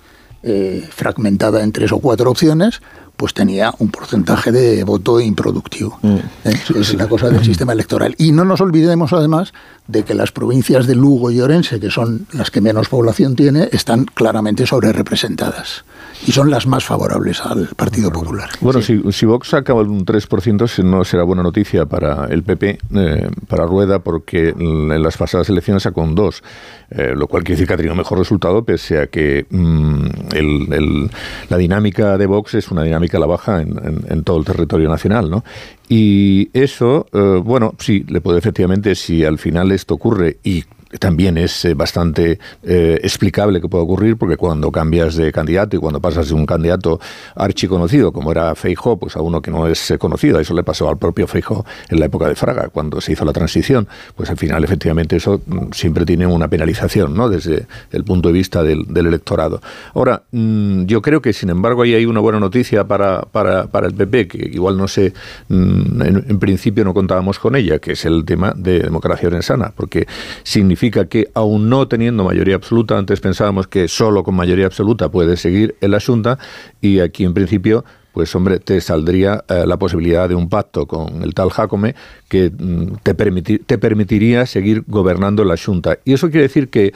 [0.43, 2.81] eh, fragmentada en tres o cuatro opciones,
[3.15, 5.97] pues tenía un porcentaje de voto improductivo.
[6.01, 6.15] Mm.
[6.43, 6.61] ¿Eh?
[6.75, 8.13] Es la cosa del sistema electoral.
[8.17, 9.53] Y no nos olvidemos además
[9.87, 13.69] de que las provincias de Lugo y Orense, que son las que menos población tiene,
[13.71, 15.85] están claramente sobre representadas
[16.25, 18.49] y son las más favorables al Partido Popular.
[18.61, 23.29] Bueno, si, si, Vox acaba un 3%, no será buena noticia para el PP, eh,
[23.47, 26.43] para Rueda, porque en las pasadas elecciones sacó un 2,
[26.91, 31.05] eh, lo cual quiere decir que ha tenido mejor resultado, pese a que mm,
[31.49, 35.29] la dinámica de Vox es una dinámica a la baja en, todo el territorio nacional,
[35.29, 35.43] ¿no?
[35.87, 40.63] Y eso, eh, bueno, sí, le puede efectivamente, si al final esto ocurre y
[40.99, 45.79] también es eh, bastante eh, explicable que pueda ocurrir, porque cuando cambias de candidato y
[45.79, 46.99] cuando pasas de un candidato
[47.35, 50.89] archiconocido, como era Feijó, pues a uno que no es eh, conocido, eso le pasó
[50.89, 54.37] al propio Feijó en la época de Fraga, cuando se hizo la transición, pues al
[54.37, 57.29] final efectivamente eso mm, siempre tiene una penalización, ¿no?
[57.29, 59.61] Desde el punto de vista del, electorado.
[59.93, 63.87] Ahora, mm, yo creo que sin embargo ahí hay una buena noticia para, para, para
[63.87, 65.13] el PP, que igual no sé,
[65.49, 69.73] mm, en, en principio no contábamos con ella, que es el tema de democracia orensana,
[69.75, 70.07] porque
[70.43, 75.37] significa que, aún no teniendo mayoría absoluta, antes pensábamos que solo con mayoría absoluta puede
[75.37, 76.37] seguir el asunto,
[76.81, 81.21] y aquí en principio pues hombre, te saldría eh, la posibilidad de un pacto con
[81.21, 81.95] el tal Jacome
[82.29, 85.99] que mm, te, te permitiría seguir gobernando la Junta.
[86.05, 86.93] Y eso quiere decir que,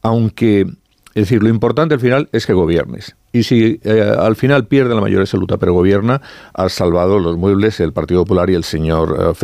[0.00, 3.16] aunque, es decir, lo importante al final es que gobiernes.
[3.32, 6.22] Y si eh, al final pierde la mayoría absoluta pero gobierna,
[6.54, 9.34] has salvado los muebles el Partido Popular y el señor uh,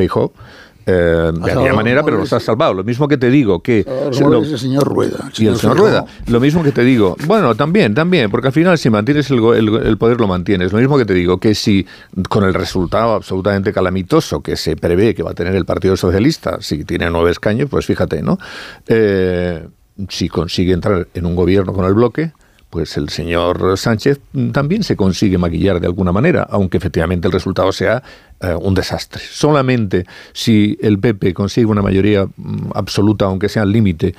[0.91, 2.73] eh, de alguna manera, pero los has salvado.
[2.73, 3.85] Lo mismo que te digo que...
[4.21, 5.31] Lo, el señor Rueda.
[5.37, 6.07] y el señor Rueda.
[6.27, 7.15] Lo mismo que te digo.
[7.27, 10.73] Bueno, también, también, porque al final si mantienes el, el, poder lo mantienes.
[10.73, 11.87] Lo mismo que te digo que si
[12.31, 16.57] con el resultado absolutamente calamitoso que se prevé que va a tener el Partido Socialista,
[16.63, 18.39] si tiene nueve escaños, pues fíjate, ¿no?
[18.87, 19.69] Eh,
[20.09, 22.33] si consigue entrar en un gobierno con el bloque,
[22.71, 24.21] pues el señor Sánchez
[24.53, 28.03] también se consigue maquillar de alguna manera, aunque efectivamente el resultado sea
[28.41, 29.23] eh, un desastre.
[29.31, 34.15] Solamente si el PP consigue una mayoría mm, absoluta, aunque sea al límite,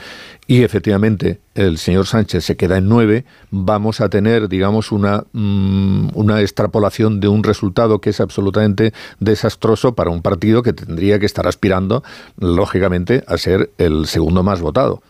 [0.48, 6.10] y efectivamente el señor Sánchez se queda en nueve, vamos a tener, digamos, una, mm,
[6.16, 11.28] una extrapolación de un resultado que es absolutamente desastroso para un partido que tendría que
[11.28, 12.04] estar aspirando,
[12.40, 15.04] lógicamente, a ser el segundo más votado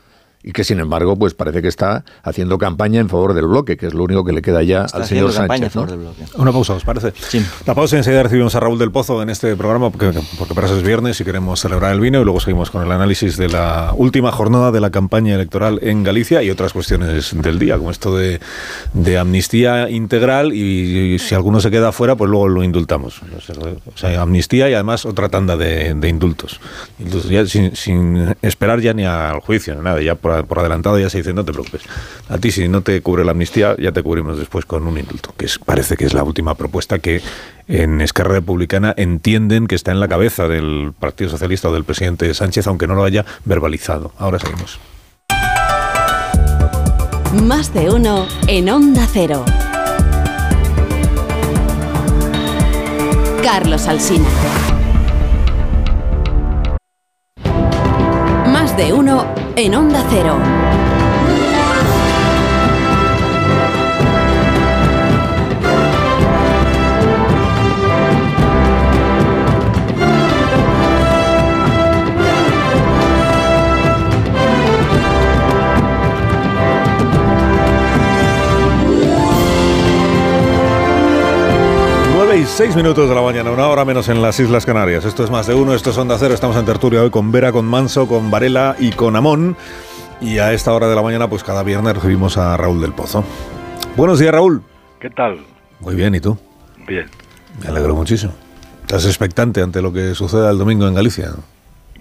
[0.44, 3.88] y que sin embargo pues parece que está haciendo campaña en favor del bloque, que
[3.88, 5.76] es lo único que le queda ya al señor Sánchez.
[6.38, 7.14] Una pausa, ¿os parece?
[7.18, 7.46] Sí.
[7.66, 10.68] La pausa y enseguida recibimos a Raúl del Pozo en este programa porque, porque para
[10.68, 13.50] eso es viernes y queremos celebrar el vino y luego seguimos con el análisis de
[13.50, 17.92] la última jornada de la campaña electoral en Galicia y otras cuestiones del día, como
[17.92, 18.40] esto de,
[18.94, 23.22] de amnistía integral y, si alguno se queda fuera, pues luego lo indultamos.
[23.94, 26.60] O sea, amnistía y además otra tanda de, indultos.
[27.30, 31.10] ya sin, sin, esperar ya ni al juicio, ni nada, ya por por, adelantado ya
[31.10, 31.82] se dice, no te preocupes.
[32.28, 35.34] A ti si no te cubre la amnistía, ya te cubrimos después con un indulto,
[35.38, 37.22] que parece que es la última propuesta que
[37.68, 42.34] en Esquerra Republicana entienden que está en la cabeza del Partido Socialista o del presidente
[42.34, 44.12] Sánchez, aunque no lo haya verbalizado.
[44.18, 44.80] Ahora seguimos.
[47.44, 49.46] Más de uno en Onda Cero.
[53.44, 54.28] Carlos Alsina.
[58.48, 59.28] Más de uno
[59.66, 60.99] en Onda Cero.
[82.60, 85.06] 9 y 6 minutos de la mañana, una hora menos en las Islas Canarias.
[85.06, 86.34] Esto es más de uno, esto es Onda Cero.
[86.34, 89.56] Estamos en tertulia hoy con Vera, con Manso, con Varela y con Amón.
[90.20, 93.24] Y a esta hora de la mañana, pues cada viernes recibimos a Raúl del Pozo.
[93.96, 94.62] Buenos días, Raúl.
[95.00, 95.40] ¿Qué tal?
[95.80, 96.38] Muy bien, ¿y tú?
[96.86, 97.06] Bien.
[97.62, 98.34] Me alegro muchísimo.
[98.82, 101.30] ¿Estás expectante ante lo que suceda el domingo en Galicia?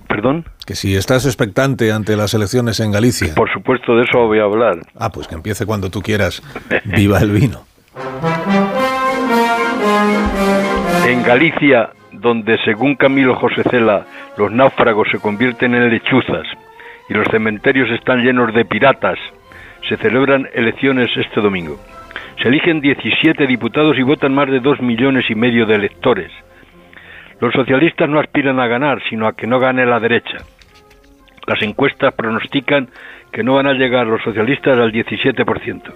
[0.09, 0.45] ¿Perdón?
[0.67, 3.33] Que si estás expectante ante las elecciones en Galicia.
[3.37, 4.81] Por supuesto, de eso voy a hablar.
[4.97, 6.43] Ah, pues que empiece cuando tú quieras.
[6.85, 7.65] Viva el vino.
[11.09, 14.05] En Galicia, donde según Camilo José Cela,
[14.37, 16.47] los náufragos se convierten en lechuzas
[17.09, 19.19] y los cementerios están llenos de piratas,
[19.89, 21.79] se celebran elecciones este domingo.
[22.43, 26.31] Se eligen 17 diputados y votan más de 2 millones y medio de electores.
[27.41, 30.37] Los socialistas no aspiran a ganar, sino a que no gane la derecha.
[31.47, 32.91] Las encuestas pronostican
[33.33, 35.91] que no van a llegar los socialistas al 17%.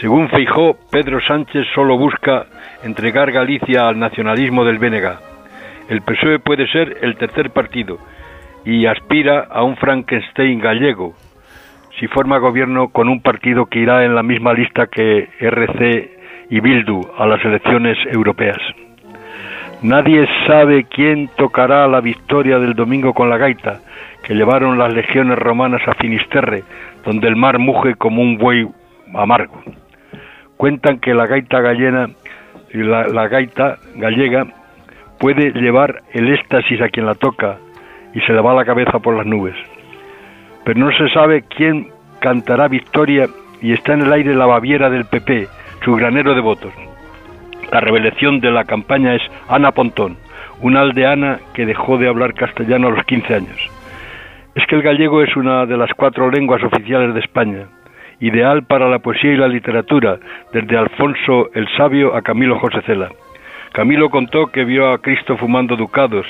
[0.00, 2.44] Según Feijó, Pedro Sánchez solo busca
[2.84, 5.20] entregar Galicia al nacionalismo del Bénega.
[5.88, 7.98] El PSOE puede ser el tercer partido
[8.66, 11.14] y aspira a un Frankenstein gallego
[11.98, 16.10] si forma gobierno con un partido que irá en la misma lista que RC
[16.50, 18.58] y Bildu a las elecciones europeas.
[19.80, 23.80] Nadie sabe quién tocará la victoria del domingo con la gaita
[24.22, 26.64] que llevaron las legiones romanas a Finisterre,
[27.04, 28.66] donde el mar muge como un buey
[29.14, 29.62] amargo.
[30.56, 32.08] Cuentan que la gaita gallena,
[32.72, 34.46] la, gaita gallega
[35.18, 37.58] puede llevar el éxtasis a quien la toca
[38.14, 39.54] y se le va la cabeza por las nubes.
[40.64, 41.88] Pero no se sabe quién
[42.20, 43.26] cantará victoria
[43.60, 45.46] y está en el aire la Baviera del PP,
[45.84, 46.72] su granero de votos.
[47.70, 50.16] La revelación de la campaña es Ana Pontón,
[50.62, 53.70] una aldeana que dejó de hablar castellano a los 15 años.
[54.54, 57.66] Es que el gallego es una de las cuatro lenguas oficiales de España
[58.20, 60.18] ideal para la poesía y la literatura,
[60.52, 63.10] desde Alfonso el Sabio a Camilo José Cela.
[63.72, 66.26] Camilo contó que vio a Cristo fumando ducados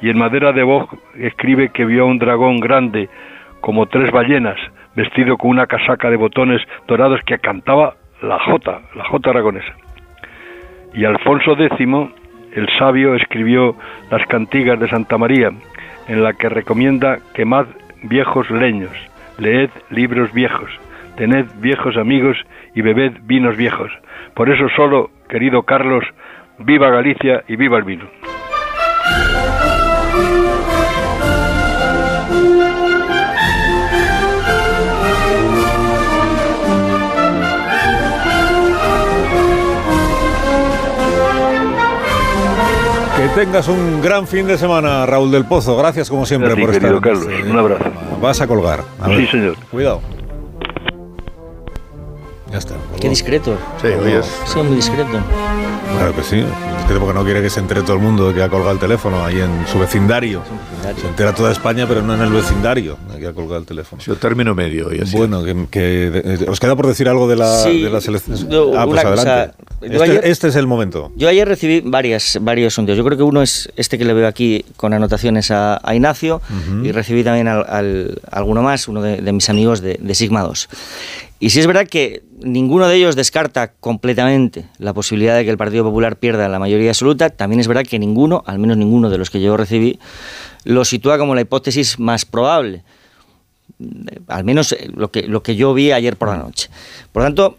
[0.00, 3.08] y en madera de boj escribe que vio a un dragón grande
[3.60, 4.56] como tres ballenas,
[4.94, 9.74] vestido con una casaca de botones dorados que cantaba la jota, la jota aragonesa.
[10.94, 11.78] Y Alfonso X,
[12.54, 13.76] el sabio, escribió
[14.10, 15.50] las cantigas de Santa María,
[16.08, 17.66] en la que recomienda quemad
[18.02, 18.92] viejos leños,
[19.38, 20.70] leed libros viejos,
[21.18, 22.36] tened viejos amigos
[22.74, 23.90] y bebed vinos viejos.
[24.34, 26.04] Por eso solo, querido Carlos,
[26.58, 28.08] viva Galicia y viva el vino.
[43.16, 45.76] Que tengas un gran fin de semana, Raúl del Pozo.
[45.76, 47.00] Gracias como siempre por estar.
[47.00, 47.84] Carlos, un abrazo.
[48.22, 48.84] Vas a colgar.
[49.16, 49.56] sí, señor.
[49.72, 50.00] Cuidado.
[52.50, 52.74] Ya está.
[53.00, 53.58] Qué discreto.
[53.82, 54.24] Sí, oyes.
[54.46, 55.10] Sí, muy discreto.
[55.98, 56.36] Claro que sí.
[56.36, 58.78] Discreto porque no quiere que se entere todo el mundo de que ha colgado el
[58.78, 60.42] teléfono ahí en su vecindario.
[60.98, 64.00] Se entera toda España, pero no en el vecindario de que ha colgado el teléfono.
[64.02, 64.94] Yo término medio.
[64.94, 65.14] Y así.
[65.14, 68.38] Bueno, que, ¿os queda por decir algo de la, Sí, de la selección?
[68.38, 69.14] ah, pues una adelante.
[69.14, 69.44] cosa,
[69.82, 71.12] este, ayer- este es el momento.
[71.16, 72.96] Yo ayer recibí varias, varios sondeos.
[72.96, 76.40] Yo creo que uno es este que le veo aquí con anotaciones a, a Ignacio
[76.48, 76.84] Ujú.
[76.86, 80.40] y recibí también al, al- alguno más, uno de, de mis amigos de, de Sigma
[80.42, 80.68] 2.
[81.40, 85.58] Y sí es verdad que ninguno de ellos descarta completamente la posibilidad de que el
[85.58, 87.30] Partido Popular pierda la mayoría absoluta.
[87.30, 90.00] También es verdad que ninguno, al menos ninguno de los que yo recibí,
[90.64, 92.82] lo sitúa como la hipótesis más probable.
[94.26, 96.70] al menos lo que, lo que yo vi ayer por la noche.
[97.12, 97.56] Por lo tanto,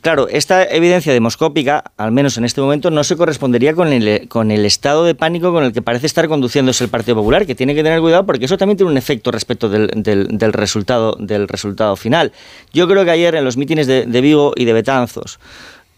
[0.00, 4.50] claro, esta evidencia demoscópica, al menos en este momento, no se correspondería con el, con
[4.50, 7.74] el estado de pánico con el que parece estar conduciéndose el Partido Popular, que tiene
[7.74, 11.96] que tener cuidado porque eso también tiene un efecto respecto del, del, resultado, del resultado
[11.96, 12.32] final.
[12.72, 15.38] Yo creo que ayer en los mítines de, de Vigo y de Betanzos,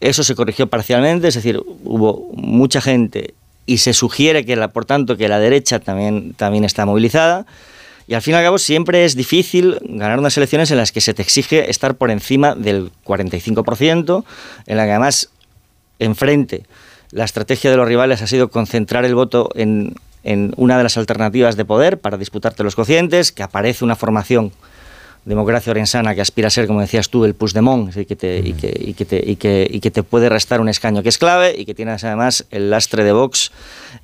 [0.00, 3.34] eso se corrigió parcialmente, es decir, hubo mucha gente
[3.66, 7.46] y se sugiere que, la, por tanto, que la derecha también, también está movilizada.
[8.06, 11.00] Y al fin y al cabo siempre es difícil ganar unas elecciones en las que
[11.00, 14.24] se te exige estar por encima del 45%,
[14.66, 15.30] en la que además
[15.98, 16.64] enfrente
[17.10, 19.94] la estrategia de los rivales ha sido concentrar el voto en,
[20.24, 24.52] en una de las alternativas de poder para disputarte los cocientes, que aparece una formación
[25.24, 28.52] democracia orensana que aspira a ser, como decías tú, el Puigdemont y que te, y
[28.52, 31.18] que, y que te, y que, y que te puede restar un escaño que es
[31.18, 33.50] clave y que tienes además el lastre de Vox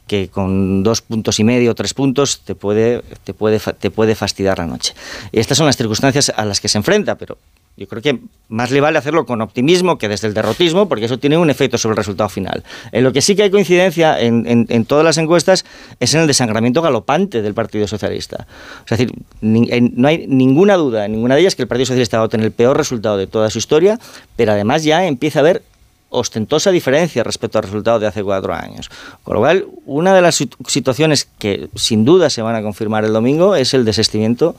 [0.06, 4.58] que con dos puntos y medio, tres puntos, te puede, te puede, te puede fastidiar
[4.58, 4.94] la noche.
[5.30, 7.38] Y estas son las circunstancias a las que se enfrenta, pero
[7.80, 11.18] yo creo que más le vale hacerlo con optimismo que desde el derrotismo, porque eso
[11.18, 12.62] tiene un efecto sobre el resultado final.
[12.92, 15.64] En lo que sí que hay coincidencia en, todas las encuestas
[15.98, 18.46] es en el desangramiento galopante del Partido Socialista.
[18.84, 22.26] es decir, no hay ninguna duda ninguna de ellas que el Partido Socialista va a
[22.26, 23.98] obtener el peor resultado de toda su historia,
[24.36, 25.62] pero además ya empieza a haber
[26.10, 28.90] ostentosa diferencia respecto al resultado de hace cuatro años.
[29.22, 33.12] Con lo cual, una de las situaciones que sin duda se van a confirmar el
[33.12, 34.54] domingo es el desistimiento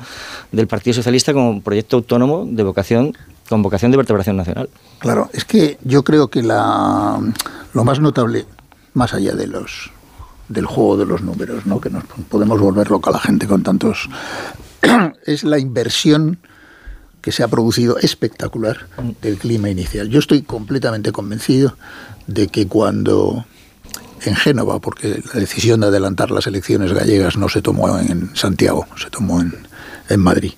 [0.52, 3.16] del Partido Socialista como proyecto autónomo de vocación
[3.49, 4.70] con vocación de vertebración nacional.
[4.99, 7.20] Claro, es que yo creo que la,
[7.74, 8.45] lo más notable,
[8.93, 9.91] más allá de los
[10.47, 11.80] del juego de los números, ¿no?
[11.80, 14.10] que nos podemos volver loca la gente con tantos,
[15.26, 16.39] es la inversión
[17.22, 18.88] que se ha producido espectacular
[19.22, 20.10] del clima inicial.
[20.10, 21.76] Yo estoy completamente convencido
[22.28, 23.46] de que cuando
[24.24, 28.88] en Génova, porque la decisión de adelantar las elecciones gallegas no se tomó en Santiago,
[28.96, 29.54] se tomó en,
[30.10, 30.54] en Madrid,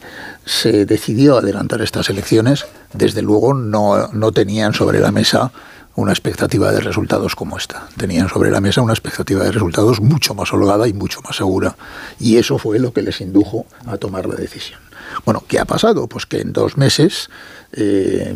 [0.46, 5.52] se decidió adelantar estas elecciones, desde luego no, no tenían sobre la mesa
[5.96, 7.88] una expectativa de resultados como esta.
[7.98, 11.76] Tenían sobre la mesa una expectativa de resultados mucho más holgada y mucho más segura.
[12.20, 14.80] Y eso fue lo que les indujo a tomar la decisión.
[15.26, 16.08] Bueno, ¿qué ha pasado?
[16.08, 17.30] Pues que en dos meses
[17.74, 18.36] eh,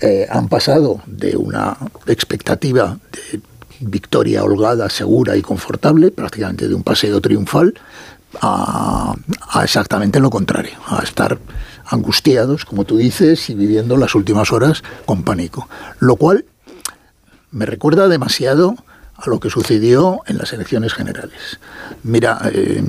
[0.00, 1.76] eh, han pasado de una
[2.06, 3.40] expectativa de
[3.80, 7.74] victoria holgada, segura y confortable, prácticamente de un paseo triunfal,
[8.40, 9.14] a,
[9.62, 11.38] exactamente lo contrario, a estar
[11.86, 15.68] angustiados, como tú dices, y viviendo las últimas horas con pánico.
[15.98, 16.44] Lo cual
[17.50, 18.76] me recuerda demasiado
[19.16, 21.58] a lo que sucedió en las elecciones generales.
[22.04, 22.82] Mira, eh,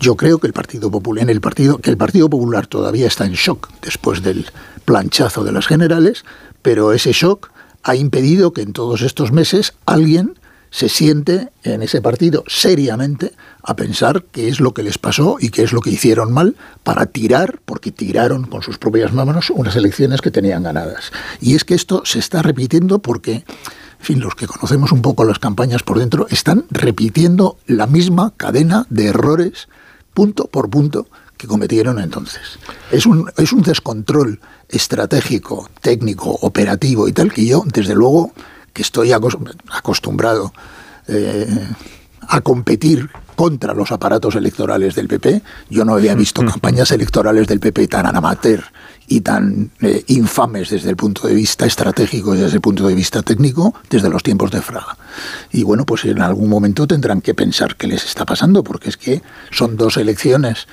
[0.00, 3.26] yo creo que el Partido Popular, en el partido, que el Partido Popular todavía está
[3.26, 4.46] en shock después del
[4.84, 6.24] planchazo de las generales,
[6.62, 7.50] pero ese shock
[7.82, 10.38] ha impedido que en todos estos meses alguien
[10.70, 13.32] se siente en ese partido seriamente
[13.62, 16.56] a pensar qué es lo que les pasó y qué es lo que hicieron mal
[16.82, 21.12] para tirar, porque tiraron con sus propias manos unas elecciones que tenían ganadas.
[21.40, 23.44] Y es que esto se está repitiendo porque
[24.04, 28.34] en fin, los que conocemos un poco las campañas por dentro, están repitiendo la misma
[28.36, 29.68] cadena de errores,
[30.12, 31.06] punto por punto,
[31.38, 32.58] que cometieron entonces.
[32.92, 38.34] Es un, es un descontrol estratégico, técnico, operativo y tal, que yo, desde luego,
[38.74, 40.52] que estoy acostumbrado
[41.08, 41.66] eh,
[42.28, 45.42] a competir contra los aparatos electorales del PP.
[45.70, 48.64] Yo no había visto campañas electorales del PP tan amateur
[49.06, 52.94] y tan eh, infames desde el punto de vista estratégico y desde el punto de
[52.94, 54.96] vista técnico desde los tiempos de Fraga.
[55.52, 58.96] Y bueno, pues en algún momento tendrán que pensar qué les está pasando, porque es
[58.96, 60.66] que son dos elecciones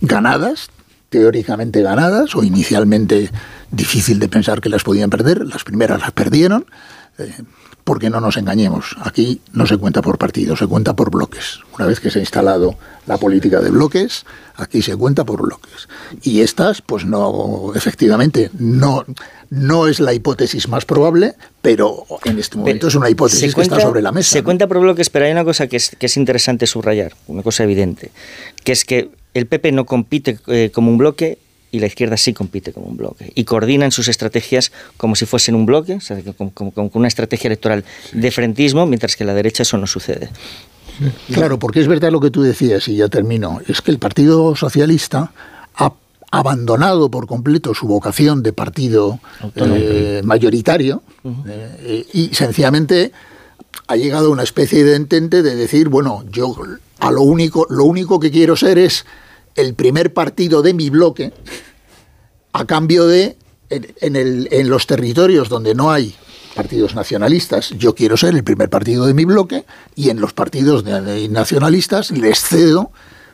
[0.00, 0.70] ganadas,
[1.08, 3.30] teóricamente ganadas, o inicialmente
[3.70, 5.46] difícil de pensar que las podían perder.
[5.46, 6.66] Las primeras las perdieron.
[7.18, 7.32] Eh,
[7.90, 11.58] porque no nos engañemos, aquí no se cuenta por partido, se cuenta por bloques.
[11.76, 12.76] Una vez que se ha instalado
[13.08, 15.88] la política de bloques, aquí se cuenta por bloques.
[16.22, 19.04] Y estas, pues no, efectivamente, no,
[19.50, 23.80] no es la hipótesis más probable, pero en este momento es una hipótesis que está
[23.80, 24.30] sobre la mesa.
[24.30, 27.42] Se cuenta por bloques, pero hay una cosa que es, que es interesante subrayar, una
[27.42, 28.12] cosa evidente,
[28.62, 31.38] que es que el PP no compite eh, como un bloque
[31.72, 33.32] y la izquierda sí compite como un bloque.
[33.34, 37.48] Y coordinan sus estrategias como si fuesen un bloque, o sea, como, con una estrategia
[37.48, 40.30] electoral de frentismo, mientras que en la derecha eso no sucede.
[41.32, 44.54] Claro, porque es verdad lo que tú decías, y ya termino, es que el Partido
[44.54, 45.32] Socialista
[45.76, 45.92] ha
[46.30, 49.18] abandonado por completo su vocación de partido
[49.56, 51.02] eh, mayoritario
[51.46, 53.12] eh, y sencillamente
[53.86, 56.54] ha llegado a una especie de entente de decir, bueno, yo
[56.98, 59.06] a lo único, lo único que quiero ser es
[59.56, 61.32] el primer partido de mi bloque
[62.52, 63.36] a cambio de,
[63.70, 66.14] en, el, en los territorios donde no hay
[66.54, 70.84] partidos nacionalistas, yo quiero ser el primer partido de mi bloque y en los partidos
[70.84, 72.90] nacionalistas les cedo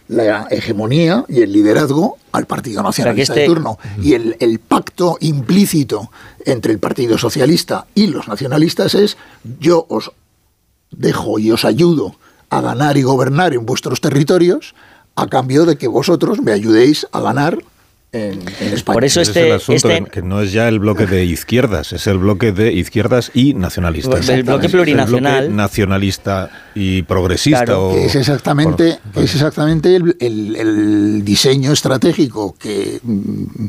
[0.09, 3.79] la hegemonía y el liderazgo al Partido Nacionalista de este- turno.
[4.01, 6.11] Y el, el pacto implícito
[6.45, 9.17] entre el Partido Socialista y los nacionalistas es
[9.59, 10.13] yo os
[10.93, 12.15] dejo y os ayudo
[12.51, 14.75] a ganar y gobernar en vuestros territorios
[15.17, 17.59] a cambio de que vosotros me ayudéis a ganar
[18.13, 19.01] en, en España.
[19.05, 22.53] Ese es el asunto, que no es ya el bloque de izquierdas, es el bloque
[22.53, 24.29] de izquierdas y nacionalistas.
[24.29, 25.45] El bloque plurinacional.
[25.47, 27.65] bloque nacionalista y progresista.
[27.65, 33.67] Claro, o- es exactamente, por- es exactamente el, el- el diseño estratégico que mm,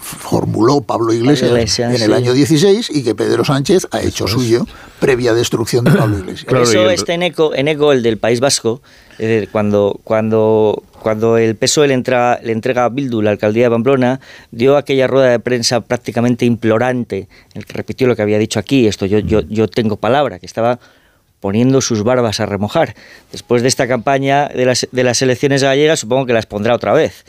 [0.00, 2.12] formuló Pablo Iglesias, Iglesias, en el sí.
[2.14, 4.66] año 16 y que Pedro Sánchez ha hecho suyo
[5.00, 6.44] previa destrucción de Pablo Iglesias.
[6.46, 8.80] Por eso está en eco, en eco el del País Vasco,
[9.12, 13.64] es decir, cuando, cuando, cuando el PSOE le, entra- le entrega a Bildu la alcaldía
[13.64, 14.20] de Pamplona,
[14.50, 18.58] dio aquella rueda de prensa prácticamente implorante, en el que repitió lo que había dicho
[18.58, 20.78] aquí, esto yo, yo, yo tengo palabra, que estaba
[21.40, 22.94] poniendo sus barbas a remojar.
[23.30, 26.92] Después de esta campaña de las, de las elecciones gallegas, supongo que las pondrá otra
[26.92, 27.24] vez.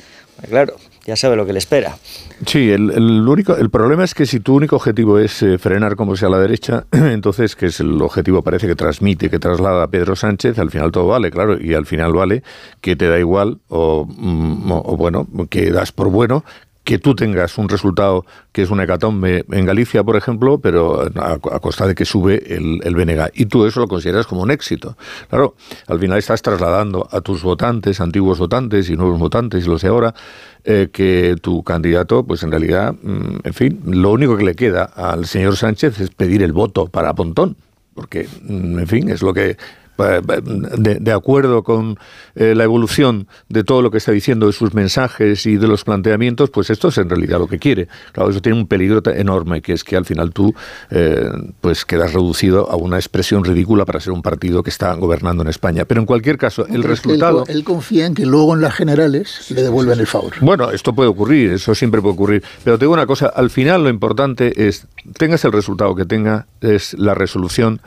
[0.50, 0.76] Claro,
[1.08, 1.98] ya sabe lo que le espera.
[2.46, 2.92] Sí, el,
[3.28, 6.38] único, el problema es que si tu único objetivo es eh, frenar como sea la
[6.38, 10.70] derecha, entonces, que es el objetivo parece que transmite, que traslada a Pedro Sánchez, al
[10.70, 12.44] final todo vale, claro, y al final vale
[12.82, 16.44] que te da igual o, mm, bueno, que das por bueno
[16.88, 21.34] que tú tengas un resultado que es una hecatombe en Galicia, por ejemplo, pero a,
[21.34, 23.30] a costa de que sube el, el BNG.
[23.34, 24.96] Y tú eso lo consideras como un éxito.
[25.30, 25.56] Claro,
[25.88, 29.88] al final estás trasladando a tus votantes, antiguos votantes y nuevos votantes, y lo sé
[29.88, 30.16] ahora,
[30.64, 34.86] eh, que tu candidato, pues en realidad, mm, en fin, lo único que le queda
[34.86, 37.58] al señor Sánchez es pedir el voto para Pontón,
[37.96, 39.58] porque, mm, en fin, es lo que eh,
[39.98, 41.98] de, de acuerdo con
[42.36, 45.84] eh, la evolución de todo lo que está diciendo, de sus mensajes y de los
[45.84, 47.88] planteamientos, pues esto es en realidad lo que quiere.
[48.12, 50.54] Claro, eso tiene un peligro enorme, que es que al final tú
[50.92, 51.30] eh,
[51.62, 55.50] pues quedas reducido a una expresión ridícula para ser un partido que está gobernando en
[55.50, 55.86] España.
[55.86, 57.44] Pero en cualquier caso, el Pero es que él resultado...
[57.48, 60.34] él confía en que luego en las generales le devuelven el favor.
[60.42, 62.44] Bueno, esto puede ocurrir, eso siempre puede ocurrir.
[62.64, 64.88] Pero te digo una cosa, al final lo importante es,
[65.18, 67.82] tengas el resultado que tenga, es la resolución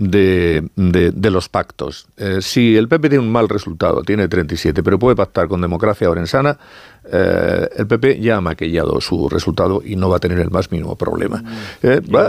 [0.00, 2.06] de, de- los pactos.
[2.16, 6.10] Eh, si el PP tiene un mal resultado, tiene 37, pero puede pactar con democracia
[6.10, 6.58] orensana,
[7.12, 10.70] eh, el PP ya ha maquillado su resultado y no va a tener el más
[10.70, 11.42] mínimo problema.
[11.82, 12.28] Eh, va-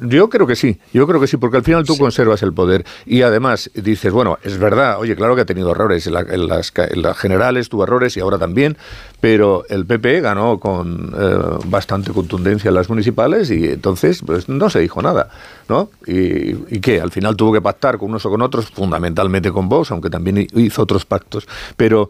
[0.00, 2.84] Yo creo que sí, yo creo que sí, porque al final tú conservas el poder
[3.06, 6.46] y además dices, bueno, es verdad, oye, claro que ha tenido errores, en, la- en
[6.48, 8.76] las, en las generales tuvo errores y ahora también,
[9.20, 14.68] pero el PP ganó con eh, bastante contundencia en las municipales y entonces pues no
[14.70, 15.28] se dijo nada,
[15.68, 15.90] ¿no?
[16.06, 19.68] Y, y qué, al final tuvo que pactar con unos o con otros, fundamentalmente con
[19.68, 22.08] Vox, aunque también hi- hizo otros pactos, pero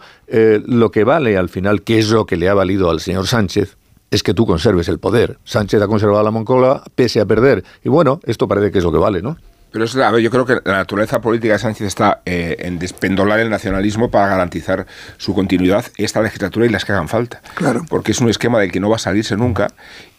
[0.67, 3.77] lo que vale al final, que es lo que le ha valido al señor Sánchez,
[4.11, 5.39] es que tú conserves el poder.
[5.45, 7.65] Sánchez ha conservado la Moncloa pese a perder.
[7.83, 9.37] Y bueno, esto parece que es lo que vale, ¿no?
[9.71, 12.57] Pero es, la- a ver, yo creo que la naturaleza política de Sánchez está eh,
[12.59, 14.87] en despendolar el nacionalismo para garantizar
[15.17, 17.41] su continuidad esta legislatura y las que hagan falta.
[17.55, 17.83] Claro.
[17.89, 19.69] Porque es un esquema del que no va a salirse nunca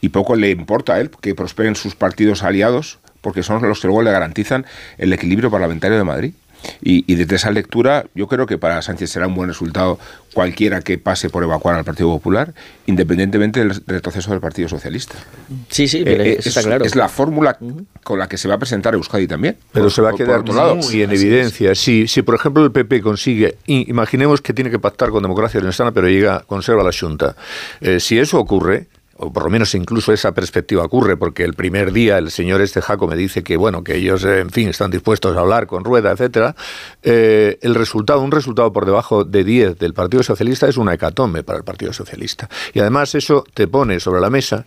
[0.01, 3.85] y poco le importa a él que prosperen sus partidos aliados, porque son los que
[3.87, 4.65] luego le garantizan
[4.97, 6.33] el equilibrio parlamentario de Madrid.
[6.81, 9.99] Y, y desde esa lectura, yo creo que para Sánchez será un buen resultado
[10.33, 12.53] cualquiera que pase por evacuar al Partido Popular,
[12.87, 15.15] independientemente del retroceso del Partido Socialista.
[15.69, 16.85] Sí, sí, Eh, pero eh, eso está es, claro.
[16.85, 17.57] es la fórmula
[18.03, 19.57] con la que se va a presentar Euskadi también.
[19.71, 20.75] Pero Por- se va a quedar otro lado.
[20.75, 21.21] muy en es.
[21.21, 21.75] evidencia.
[21.75, 25.91] Si, si, por ejemplo, el PP consigue, imaginemos que tiene que pactar con democracia orensana,
[25.91, 27.35] pero llega, conserva la Junta.
[27.81, 28.87] Eh, si eso ocurre,
[29.17, 32.81] o por lo menos incluso esa perspectiva ocurre, porque el primer día el señor este
[32.81, 35.83] Jaco me dice que, bueno, que ellos, eh, en fin, están dispuestos a hablar con
[35.83, 36.55] Rueda, etcétera,
[37.03, 41.43] eh, el resultado, un resultado por debajo de 10 del Partido Socialista es una hecatombe
[41.43, 42.49] para el Partido Socialista.
[42.73, 44.65] Y además eso te pone sobre la mesa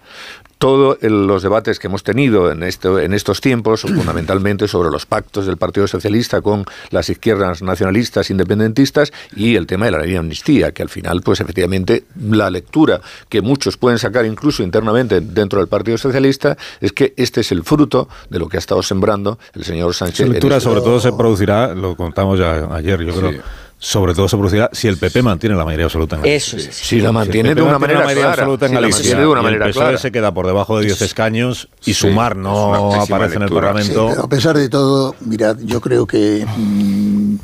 [0.59, 5.47] todos los debates que hemos tenido en, esto, en estos tiempos, fundamentalmente sobre los pactos
[5.47, 10.19] del Partido Socialista con las izquierdas nacionalistas independentistas y el tema de la ley de
[10.19, 15.59] amnistía, que al final, pues efectivamente, la lectura que muchos pueden sacar incluso internamente dentro
[15.59, 19.39] del Partido Socialista es que este es el fruto de lo que ha estado sembrando
[19.55, 20.21] el señor Sánchez.
[20.21, 23.43] Esa lectura este- sobre todo se producirá, lo contamos ya ayer, yo creo,
[23.79, 26.59] sobre todo se producirá si el PP mantiene la mayoría absoluta en Galicia.
[26.59, 26.75] Eso es.
[26.75, 28.99] Si la mantiene de una mantiene manera la mayoría clara, absoluta en si la Galicia
[28.99, 29.99] mantiene de una y el manera PSOE clara.
[29.99, 33.51] se queda por debajo de 10 escaños y Sí, sumar no aparece en el.
[33.51, 34.07] Parlamento.
[34.09, 37.37] Sí, pero a pesar de todo, mirad, yo creo que mm,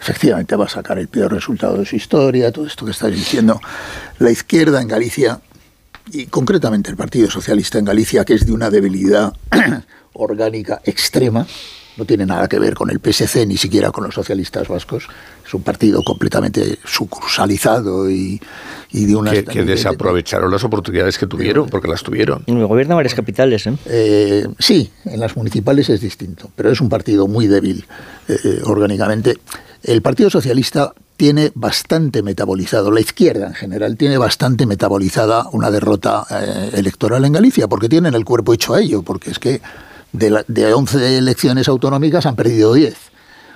[0.00, 3.60] efectivamente va a sacar el peor resultado de su historia, todo esto que estáis diciendo.
[4.18, 5.40] La izquierda en Galicia,
[6.12, 9.32] y concretamente el Partido Socialista en Galicia, que es de una debilidad
[10.14, 11.46] orgánica extrema,
[11.98, 15.08] no tiene nada que ver con el PSC, ni siquiera con los socialistas vascos.
[15.44, 18.40] Es un partido completamente sucursalizado y,
[18.92, 19.32] y de una...
[19.32, 22.44] que, que desaprovecharon las oportunidades que tuvieron, porque las tuvieron.
[22.46, 23.74] Y gobierna varias capitales, ¿eh?
[23.86, 27.84] Eh, sí, en las municipales es distinto, pero es un partido muy débil
[28.28, 29.38] eh, orgánicamente.
[29.82, 36.24] el Partido Socialista tiene bastante metabolizado, la izquierda en general tiene bastante metabolizada una derrota
[36.30, 39.60] eh, electoral en Galicia, porque tienen el cuerpo hecho a ello, porque es que
[40.12, 42.96] de, la, de 11 elecciones autonómicas han perdido 10.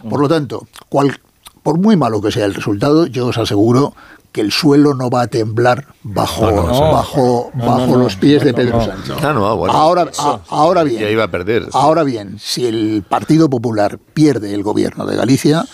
[0.08, 1.20] Por lo tanto, cual,
[1.62, 3.94] por muy malo que sea el resultado, yo os aseguro
[4.32, 6.92] que el suelo no va a temblar bajo, No, no, no.
[6.92, 9.16] bajo, No, bajo los pies de Pedro No, Sánchez.
[9.22, 9.74] Ah, no, bueno.
[9.74, 11.68] ahora, a- ahora bien, Ya iba a perder.
[11.72, 15.64] ahora bien, si el Partido Popular pierde el gobierno de Galicia,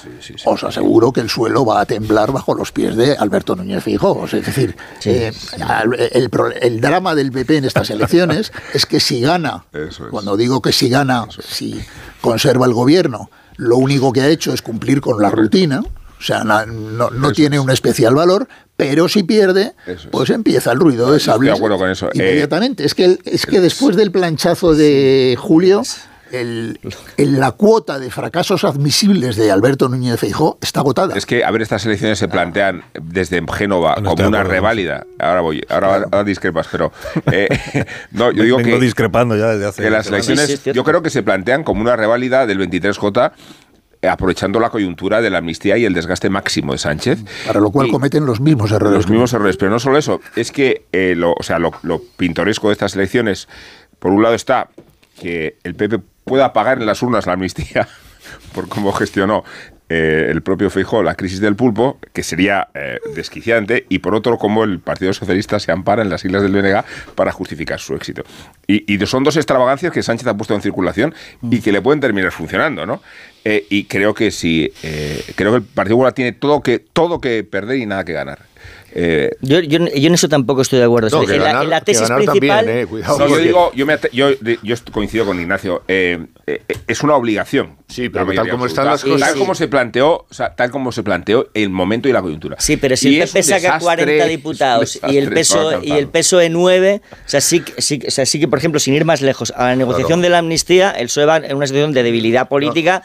[0.44, 4.24] os aseguro que el suelo va a temblar bajo los pies de Alberto Núñez Feijóo.
[4.26, 5.32] Es decir, eh,
[6.12, 9.66] el, pro- el drama del PP en estas elecciones es que si gana,
[10.10, 11.80] cuando digo que si gana, si
[12.20, 15.82] conserva el gobierno, lo único que ha hecho es cumplir con la rutina.
[16.18, 19.72] O sea, no, no tiene un especial valor, pero si pierde,
[20.10, 21.52] pues empieza el ruido de Estoy sables.
[21.52, 22.06] de acuerdo con eso.
[22.08, 22.84] Eh, Inmediatamente.
[22.84, 25.82] es que, el- es que después del planchazo de julio,
[26.30, 26.78] el,
[27.16, 31.16] el- la cuota de fracasos admisibles de Alberto Núñez Feijóo está agotada.
[31.16, 35.06] Es que, a ver, estas elecciones se plantean desde Génova No como una reválida.
[35.18, 36.92] Ahora voy, ahora, ahora discrepas, pero.
[37.32, 37.48] eh,
[38.12, 38.84] no, yo digo Vengo que.
[38.84, 41.80] discrepando ya desde hace que las elecciones, Sí, sí, yo creo que se plantean como
[41.80, 43.30] una reválida del 23J, eh,
[44.02, 47.24] aprovechando la coyuntura de la amnistía y el desgaste máximo de Sánchez.
[47.46, 48.96] Para lo cual cometen los mismos errores.
[48.96, 52.00] Los mismos errores, pero no solo eso, es que eh, lo, o sea, lo, lo
[52.16, 53.48] pintoresco de estas elecciones,
[53.98, 54.68] por un lado está
[55.20, 57.88] que el PP pueda pagar en las urnas la amnistía
[58.54, 59.44] por cómo gestionó
[59.90, 64.36] eh, el propio Feijóo la crisis del pulpo, que sería eh, desquiciante, y por otro,
[64.36, 66.84] como el Partido Socialista se ampara en las islas del BNG
[67.14, 68.22] para justificar su éxito.
[68.66, 72.00] Y, y son dos extravagancias que Sánchez ha puesto en circulación y que le pueden
[72.00, 73.00] terminar funcionando, ¿no?
[73.44, 77.20] Eh, y creo que sí, eh, creo que el Partido Popular tiene todo que, todo
[77.20, 78.40] que perder y nada que ganar.
[78.94, 81.10] Eh, Yo, yo, yo en eso tampoco estoy de acuerdo.
[81.10, 82.64] No, en, la, ganar- en la que tesis ganar principal.
[82.64, 85.82] también, eh, cuidado, No, yo digo, yo, me yo, de- yo coincido con Ignacio.
[85.88, 87.76] eh, eh, eh, es una obligación.
[87.86, 89.38] Sí, pero tal como están las cosas- Tal Sí.
[89.38, 92.56] como se planteó, o sea, tal como se planteó el momento y la coyuntura.
[92.58, 95.82] Sí, pero si Y el PP saca desastre, 40 es un diputados y el peso
[95.82, 98.58] y el PSOE 9, o sea, sí, que- sí, que- o sea, sí que, por
[98.58, 100.22] ejemplo, sin ir más lejos, a la negociación Claro.
[100.22, 103.02] de la amnistía, el PSOE va en una situación de debilidad política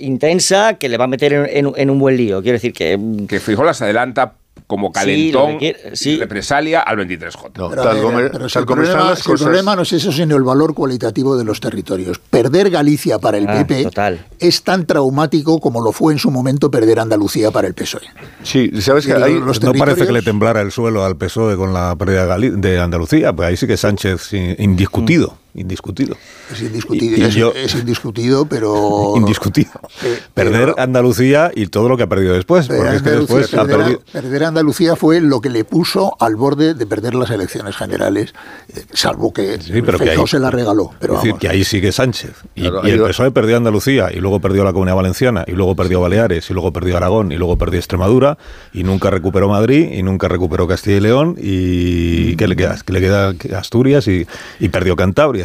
[0.00, 2.42] intensa que le va a meter en, en- en un buen lío.
[2.42, 2.96] Quiero decir que...
[2.96, 4.34] mm, Que Feijóo las adelanta
[4.66, 7.50] como Sí, calentón quiere- y represalia al 23J.
[7.52, 9.82] Pero, a ver, pero si el, como están problema, las si el cosas- problema no
[9.82, 12.18] es eso, sino el valor cualitativo de los territorios.
[12.18, 14.24] Perder Galicia para el Ah, PP total.
[14.38, 18.02] es tan traumático como lo fue en su momento perder Andalucía para el PSOE.
[18.42, 22.38] Sí, sabes que no parece que le temblara el suelo al PSOE con la pérdida
[22.38, 26.16] de, Andalucía, pues ahí sí que Sánchez sí, indiscutido, indiscutido.
[26.52, 29.14] Es indiscutido, Y- y es, yo- es indiscutido, pero...
[29.16, 29.70] Indiscutido.
[30.02, 33.36] Eh, Perder Andalucía y todo lo que ha perdido después, Perder porque es que Andalucía,
[33.38, 34.02] después ha perder, perdido...
[34.12, 38.34] perder Andalucía fue lo que le puso al borde de perder las elecciones generales,
[38.74, 40.90] eh, salvo que Sí, pero que Feijóo ahí- se la regaló.
[41.00, 42.32] Pero es decir, que ahí sigue Sánchez.
[42.54, 45.52] Y, Claro, y el va- PSOE perdió Andalucía, y luego perdió la Comunidad Valenciana, y
[45.52, 48.38] luego perdió Baleares, y luego perdió Aragón, y luego perdió Extremadura,
[48.72, 52.76] y nunca recuperó Madrid, y nunca recuperó Castilla y León, y ¿qué le queda?
[52.84, 54.26] Que le queda Asturias, y,
[54.58, 55.43] y perdió Cantabria,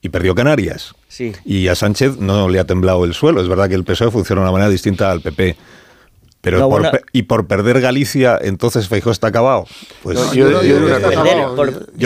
[0.00, 0.94] y perdió Canarias.
[1.08, 1.32] Sí.
[1.44, 3.40] Y a Sánchez no le ha temblado el suelo.
[3.40, 5.56] Es verdad que el PSOE funciona de una manera distinta al PP.
[6.44, 6.98] Pero No, por bueno.
[7.12, 9.64] y por perder Galicia, entonces Feijóo está acabado.
[10.02, 10.88] Pues No, yo- yo por- yo o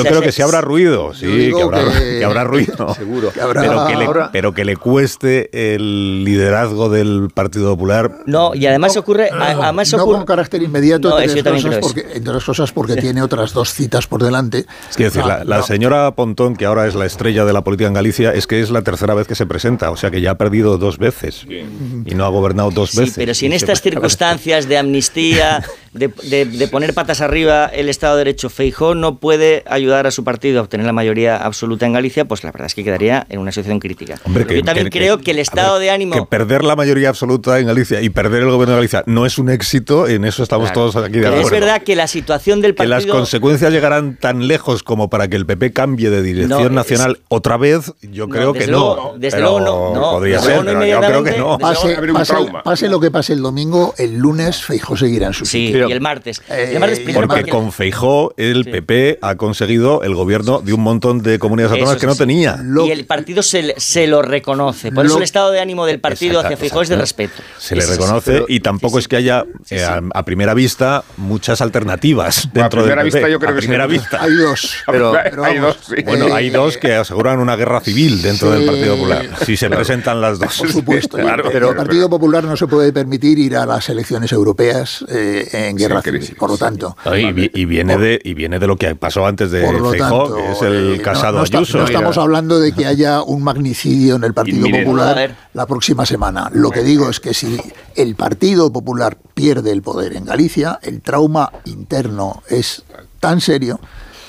[0.04, 2.94] sea, creo se- que sí habrá ruido, sí, que habrá, que- que habrá ruido.
[2.94, 3.32] Seguro.
[3.32, 8.12] Que habrá- Pero que, le, pero que le cueste el liderazgo del Partido Popular.
[8.26, 9.28] No, y además ocurre...
[9.30, 12.44] a- además no ocurre con carácter inmediato, No, entre, yo cosas creo porque, entre otras
[12.44, 14.66] cosas porque tiene otras dos citas por delante.
[14.90, 15.62] Es que decir, No, la, la no.
[15.64, 18.70] señora Pontón, que ahora es la estrella de la política en Galicia, es que es
[18.70, 22.14] la tercera vez que se presenta, o sea que ya ha perdido dos veces y
[22.14, 23.14] no ha gobernado dos Sí, veces.
[23.16, 23.82] pero si en estas se-
[24.36, 29.64] de amnistía, de, de- de poner patas arriba el Estado de Derecho, Feijó no puede
[29.66, 32.74] ayudar a su partido a obtener la mayoría absoluta en Galicia, pues la verdad es
[32.74, 34.16] que quedaría en una situación crítica.
[34.24, 36.14] Hombre, que- Yo también que- creo que- que el estado ver, de ánimo...
[36.14, 39.38] Que perder la mayoría absoluta en Galicia y perder el gobierno de Galicia no es
[39.38, 40.90] un éxito, en eso estamos Claro.
[40.92, 41.46] todos aquí de Pero acuerdo.
[41.46, 43.14] es verdad que la situación del que las partido...
[43.16, 47.18] consecuencias llegarán tan lejos como para que el PP cambie de dirección No, es- nacional
[47.28, 49.14] otra vez, yo No, creo que no.
[49.16, 49.60] desde Pero luego
[49.94, 51.58] no, no, podría ser, pero yo creo que no.
[52.62, 55.88] pase lo que pase el domingo, el lunes Feijóo seguirá en su Sí, sitio.
[55.88, 56.42] y el martes.
[56.48, 60.14] Eh, el martes y el primero Porque porque- con Feijó el PP ha conseguido el
[60.14, 62.18] gobierno de un montón de comunidades Eso autónomas que no sí.
[62.18, 62.58] tenía.
[62.62, 64.92] Lo- y el partido se, se lo reconoce.
[64.92, 67.34] Por Lo- eso el estado de ánimo del partido hacia Feijóo es de respeto.
[67.58, 71.60] Se le reconoce pero- y tampoco es que haya eh, a, a primera vista muchas
[71.60, 73.18] alternativas dentro primera del PP.
[73.18, 73.66] vista yo creo a que sí.
[73.66, 74.22] primera vista.
[74.22, 74.74] Hay dos.
[74.86, 76.02] Pero- pero hay dos, sí.
[76.04, 78.58] Bueno, hay dos que aseguran una guerra civil dentro Sí.
[78.58, 80.56] del Partido Popular, si se presentan las dos.
[80.58, 81.16] Por supuesto.
[81.28, 85.48] Claro, el pero- Partido Popular no se puede permitir ir a las elecciones europeas eh,
[85.52, 86.36] en guerra civil.
[86.38, 86.96] Por lo tanto.
[87.14, 90.94] y, viene de, y viene de lo que pasó antes de Feijóo, que es el
[90.94, 91.78] eh, casado no, Ayuso.
[91.78, 96.50] no estamos hablando de que haya un magnicidio en el Partido Popular la próxima semana.
[96.52, 97.58] Lo que digo es que si
[97.94, 102.84] el Partido Popular pierde el poder en Galicia, el trauma interno es
[103.20, 103.80] tan serio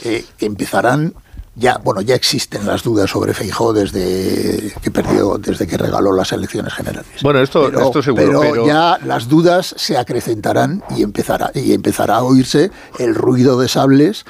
[0.04, 1.14] eh, que empezarán
[1.60, 6.32] ya, bueno, ya existen las dudas sobre Feijó desde que perdió, desde que regaló las
[6.32, 7.22] elecciones generales.
[7.22, 8.40] Bueno, esto, esto seguro.
[8.42, 13.68] Pero, ya las dudas se acrecentarán y empezará, y empezará a oírse el ruido de
[13.68, 14.26] sables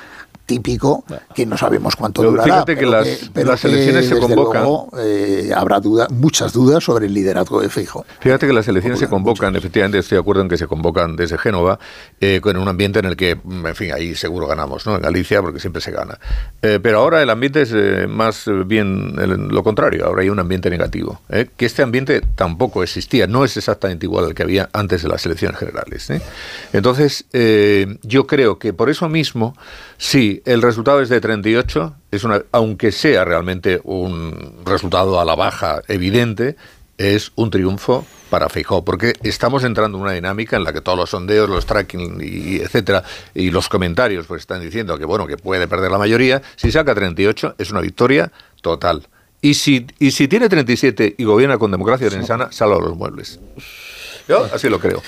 [0.49, 1.03] típico
[1.35, 2.53] que no sabemos cuánto Pero durará.
[2.65, 4.63] fíjate que pero las- pero las que, elecciones se convocan.
[4.63, 8.03] luego, eh, habrá duda, muchas dudas sobre el liderazgo de Feijóo.
[8.19, 11.37] Fíjate que las elecciones se convocan, efectivamente estoy de acuerdo en que se convocan desde
[11.37, 11.77] Génova,
[12.19, 14.95] eh, con un ambiente en el que, mm, en fin, ahí seguro ganamos, ¿no?
[14.95, 16.17] En Galicia, porque siempre se gana.
[16.63, 19.15] Eh, pero ahora el ambiente es eh, más bien
[19.53, 21.21] lo contrario, ahora hay un ambiente negativo.
[21.57, 25.23] Que este ambiente tampoco existía, no es exactamente igual al que había antes de las
[25.27, 26.09] elecciones generales.
[26.73, 27.25] Entonces,
[28.03, 29.55] yo creo que por eso mismo,
[29.97, 35.35] sí, el resultado es de 38, es una, aunque sea realmente un resultado a la
[35.35, 36.55] baja evidente,
[36.97, 40.97] es un triunfo para Feijóo, porque estamos entrando en una dinámica en la que todos
[40.97, 45.37] los sondeos, los tracking y etcétera, y los comentarios pues están diciendo que bueno, que
[45.37, 48.31] puede perder la mayoría, si saca 38 es una victoria
[48.61, 49.07] total.
[49.41, 53.39] Y si y si tiene 37 y gobierna con democracia orensana, sale a los muebles.
[54.27, 55.01] Yo así lo creo.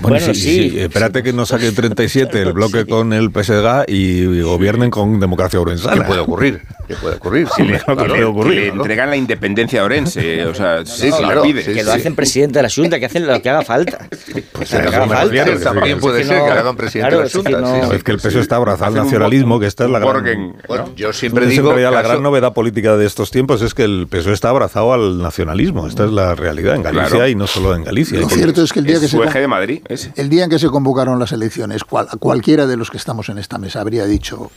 [0.00, 4.90] Bueno, sí, sí, espérate que no saque 37 el bloque con el PSG y gobiernen
[4.90, 5.96] con democracia orensana.
[6.02, 6.62] ¿Qué puede ocurrir?
[6.86, 7.48] ¿Qué puede ocurrir?
[7.54, 8.82] Sí, claro, que puede ocurrir, le ¿no?
[8.82, 11.62] entregan la independencia a Orense, o sea, sí, si la pide.
[11.64, 14.08] que lo hacen presidente de la Junta, que hacen lo que haga falta.
[14.52, 15.44] Pues lo que haga falta.
[15.62, 17.80] también puede ser que le hagan presidente Claro, de la que Junta.
[17.82, 17.96] sí, sí.
[17.96, 20.54] Es que el peso está abrazado al Hacen un nacionalismo, que esta es la gran...
[20.66, 24.32] Bueno, yo siempre digo la gran novedad política de estos tiempos es que el PSOE
[24.32, 25.86] está abrazado al nacionalismo.
[25.86, 27.28] Esta es la realidad en Galicia Claro.
[27.28, 28.18] y no solo en Galicia.
[28.20, 30.12] Lo cierto es que el día que se su con- eje de Madrid, ese.
[30.16, 33.38] el día en que se convocaron las elecciones, cual- cualquiera de los que estamos en
[33.38, 34.50] esta mesa habría dicho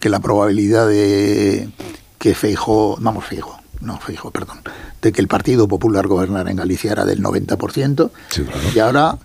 [0.00, 1.70] que la probabilidad de
[2.18, 4.60] que Feijóo, vamos Feijóo, no Feijóo, perdón,
[5.00, 8.10] de que el Partido Popular gobernara en Galicia era del 90%,
[8.74, 9.18] y ahora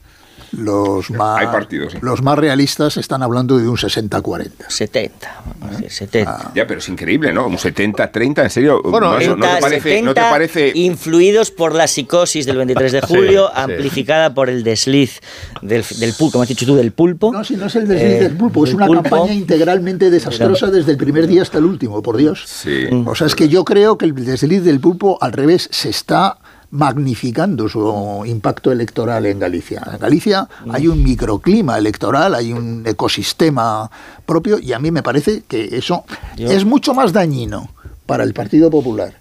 [0.52, 2.00] los más, Hay partidos, sí.
[2.02, 4.50] los más realistas están hablando de un 60-40.
[4.68, 6.52] 70, vamos a decir, 70.
[6.56, 7.48] Ya, pero es increíble, ¿no?
[7.48, 8.82] Un 70-30, en serio.
[8.84, 12.46] Bueno, no, eso, ¿no te 70, parece, ¿no te 70, parece influidos por la psicosis
[12.46, 13.54] del 23 de Sí, julio, sí.
[13.62, 15.20] amplificada por el desliz
[15.62, 17.32] del, del pulpo, como has dicho tú, del pulpo.
[17.34, 19.04] No, si no es el desliz Eh, del pulpo, es una pulpo.
[19.04, 22.44] campaña integralmente desastrosa desde el primer día hasta el último, por Dios.
[22.46, 22.86] Sí.
[23.06, 26.38] O sea, es que yo creo que el desliz del pulpo, al revés, se está
[26.72, 29.82] magnificando su impacto electoral en Galicia.
[29.94, 33.90] En Galicia hay un microclima electoral, hay un ecosistema
[34.26, 36.04] propio y a mí me parece que eso
[36.36, 37.70] Yo- es mucho más dañino
[38.06, 39.14] para el Partido Popular.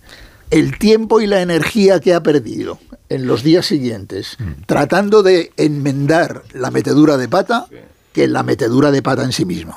[0.50, 2.78] El tiempo y la energía que ha perdido
[3.08, 4.36] en los días siguientes
[4.66, 7.66] tratando de enmendar la metedura de pata
[8.12, 9.76] que la metedura de pata en sí mismo.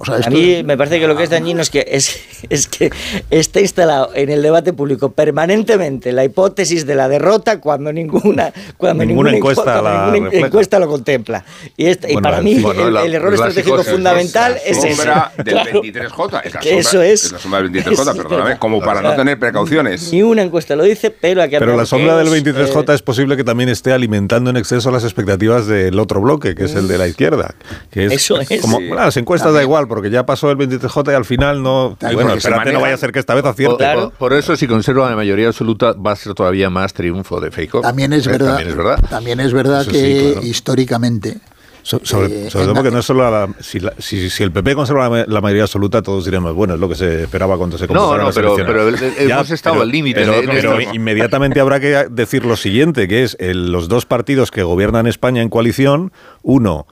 [0.00, 2.20] O sea, A mí me parece que lo que es dañino es que, es,
[2.50, 2.90] es que
[3.30, 9.04] está instalado en el debate público permanentemente la hipótesis de la derrota cuando ninguna, cuando
[9.04, 11.44] Ninguna ninguna, encuesta cuando la ninguna encuesta lo contempla.
[11.76, 14.94] Y, Bueno, para mí bueno, el, la- el error la estratégico fundamental la es ese.
[14.94, 15.82] sombra del Claro.
[15.82, 16.40] 23J?
[16.44, 17.32] Es la Que sombra, eso es.
[17.32, 20.12] la sombra del 23J, Sí, perdóname, como para no tener precauciones.
[20.12, 22.94] Ni una encuesta lo dice, pero aquí Pero la sombra del que es, 23J eh,
[22.94, 26.74] es posible que también esté alimentando en exceso las expectativas del otro bloque, que es
[26.76, 27.54] el de la izquierda.
[27.90, 28.60] Que es Eso es.
[28.60, 28.86] Como, Sí.
[28.86, 31.96] bueno, las encuestas da igual, porque ya pasó el 23J y al final no.
[31.98, 33.76] Tal bueno, espérate, no vaya a ser que esta vez Por, acierte.
[33.78, 34.10] Claro.
[34.10, 37.50] por- por eso, si conserva la mayoría absoluta, va a ser todavía más triunfo de
[37.50, 37.80] Feijóo.
[37.80, 39.04] También es Eh, verdad, También es verdad.
[39.10, 40.46] también es verdad Eso que sí, claro.
[40.46, 41.38] históricamente
[41.82, 44.52] So- sobre Eh, sobre todo porque no es solo la, si, la- si, si el
[44.52, 47.78] PP conserva la, la mayoría absoluta, todos diremos, bueno, es lo que se esperaba cuando
[47.78, 49.00] se No, convocaron no, las pero, elecciones.
[49.06, 50.20] pero el- hemos estado pero- al límite.
[50.26, 55.06] Pero, inmediatamente habrá que decir lo siguiente, que es el- los dos partidos que gobiernan
[55.06, 56.12] España en coalición,
[56.42, 56.86] uno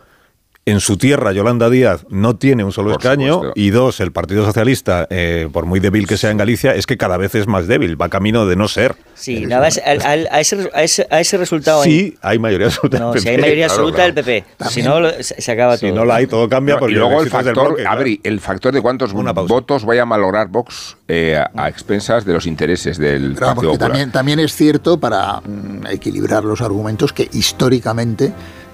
[0.69, 3.53] en su tierra, Yolanda Díaz no tiene un solo Por escaño supuesto.
[3.61, 6.97] y dos, el Partido Socialista, eh, por muy débil que sea en Galicia, es que
[6.97, 8.97] cada vez es más débil, va camino de no ser.
[9.15, 11.85] Sí, nada más, al- al- a, ese, a, ese, a ese resultado.
[11.85, 12.99] Sí, hay mayoría absoluta.
[12.99, 14.13] No, del si hay PP, mayoría claro, absoluta claro.
[14.15, 14.45] del PP.
[14.71, 15.89] Si no, lo- se, se acaba todo.
[15.89, 16.75] Si no la hay, todo cambia.
[16.75, 20.07] No, porque y luego el factor, bloque, el factor de cuántos Una votos vaya a
[20.07, 23.91] malograr Vox eh, a, a expensas de los intereses del Claro, Partido Popular.
[23.91, 28.33] también, también es cierto, para mm, equilibrar los argumentos, que históricamente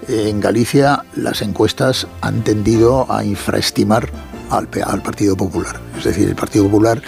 [0.09, 4.09] en Galicia las encuestas han tendido a infraestimar
[4.51, 4.67] al,
[5.03, 5.81] Partido Popular.
[5.97, 7.01] Es decir, el Partido Popular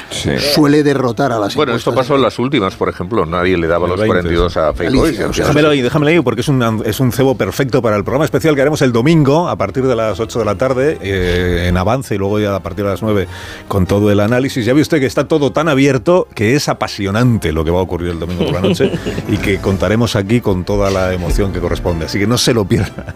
[0.54, 3.26] suele derrotar a las Bueno, esto pasó en las últimas, por ejemplo.
[3.26, 5.06] Nadie le daba los 42 a Feijóo.
[5.06, 8.54] Déjamelo ahí, déjamelo ahí, porque es un, es un cebo perfecto para el programa especial
[8.54, 12.14] que haremos el domingo a partir de las 8 de la tarde eh, en avance
[12.14, 13.26] y luego ya a partir de las 9
[13.68, 14.64] con todo el análisis.
[14.64, 17.82] Ya ve usted que está todo tan abierto que es apasionante lo que va a
[17.82, 18.92] ocurrir el domingo por la noche
[19.28, 22.06] y que contaremos aquí con toda la emoción que corresponde.
[22.06, 23.14] Así que no se lo pierda.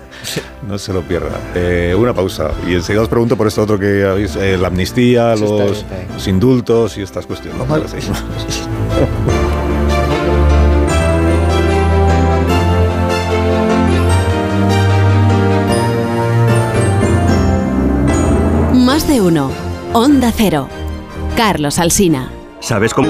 [0.67, 1.41] No se lo pierda.
[1.55, 5.37] Eh, una pausa y enseguida os pregunto por esto otro que habéis, eh, la amnistía,
[5.37, 5.85] los,
[6.15, 7.61] los, indultos y estas cuestiones.
[18.75, 19.51] Más de uno.
[19.93, 20.69] Onda Cero.
[21.37, 22.31] Carlos Alsina.
[22.61, 23.09] ¿Sabes cómo?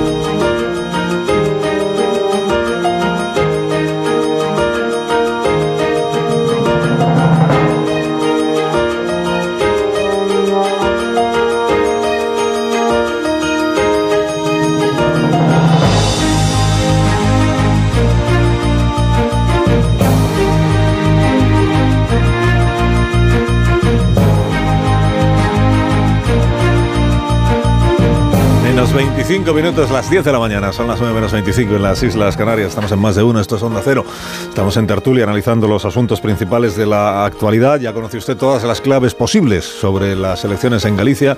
[28.79, 32.01] Menos 25 minutos, las 10 de la mañana, son las 9 menos 25 en las
[32.05, 34.05] Islas Canarias, estamos en más de uno, esto es Onda Cero.
[34.49, 37.81] Estamos en tertulia analizando los asuntos principales de la actualidad.
[37.81, 41.37] Ya conoce usted todas las claves posibles sobre las elecciones en Galicia,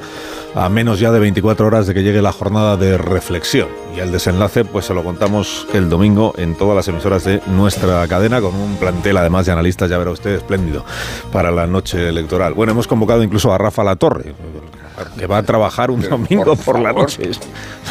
[0.55, 3.69] a menos ya de 24 horas de que llegue la jornada de reflexión.
[3.97, 8.07] Y el desenlace, pues se lo contamos el domingo en todas las emisoras de nuestra
[8.07, 10.85] cadena, con un plantel además de analistas, ya verá usted, espléndido
[11.33, 12.53] para la noche electoral.
[12.53, 14.35] Bueno, hemos convocado incluso a Rafa Latorre
[15.19, 17.31] que va a trabajar un domingo por, la noche.
[17.31, 17.41] Es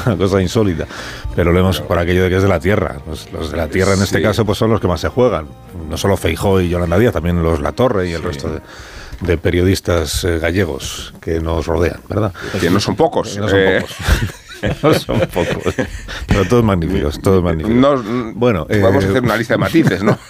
[0.05, 0.88] una cosa insólita.
[1.36, 2.97] Pero lo hemos por aquello de que es de la tierra.
[3.07, 5.47] Los, de la tierra en este caso pues son los que más se juegan.
[5.89, 8.62] No solo Feijó y Yolanda Díaz, también los La Torre y el resto
[9.22, 12.34] de, periodistas eh, gallegos que nos rodean, ¿verdad?
[12.60, 13.38] Que no son pocos.
[13.38, 13.95] no son pocos.
[14.84, 15.76] no son pocos.
[16.28, 18.03] Pero todos magníficos, todos magníficos.
[18.36, 20.18] bueno, vamos a hacer una lista de matices, ¿no?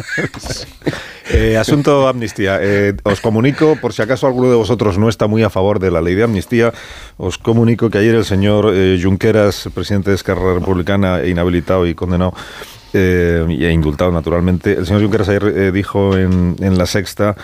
[1.30, 2.60] Eh, asunto amnistía.
[2.62, 5.92] Eh, os comunico, por si acaso alguno de vosotros no está muy a favor de
[5.92, 6.74] la ley de amnistía,
[7.18, 12.34] os comunico que ayer el señor eh, Junqueras, presidente de Esquerra Republicana, inhabilitado y condenado,
[12.92, 17.36] e indultado naturalmente, el señor Junqueras ayer dijo en, La Sexta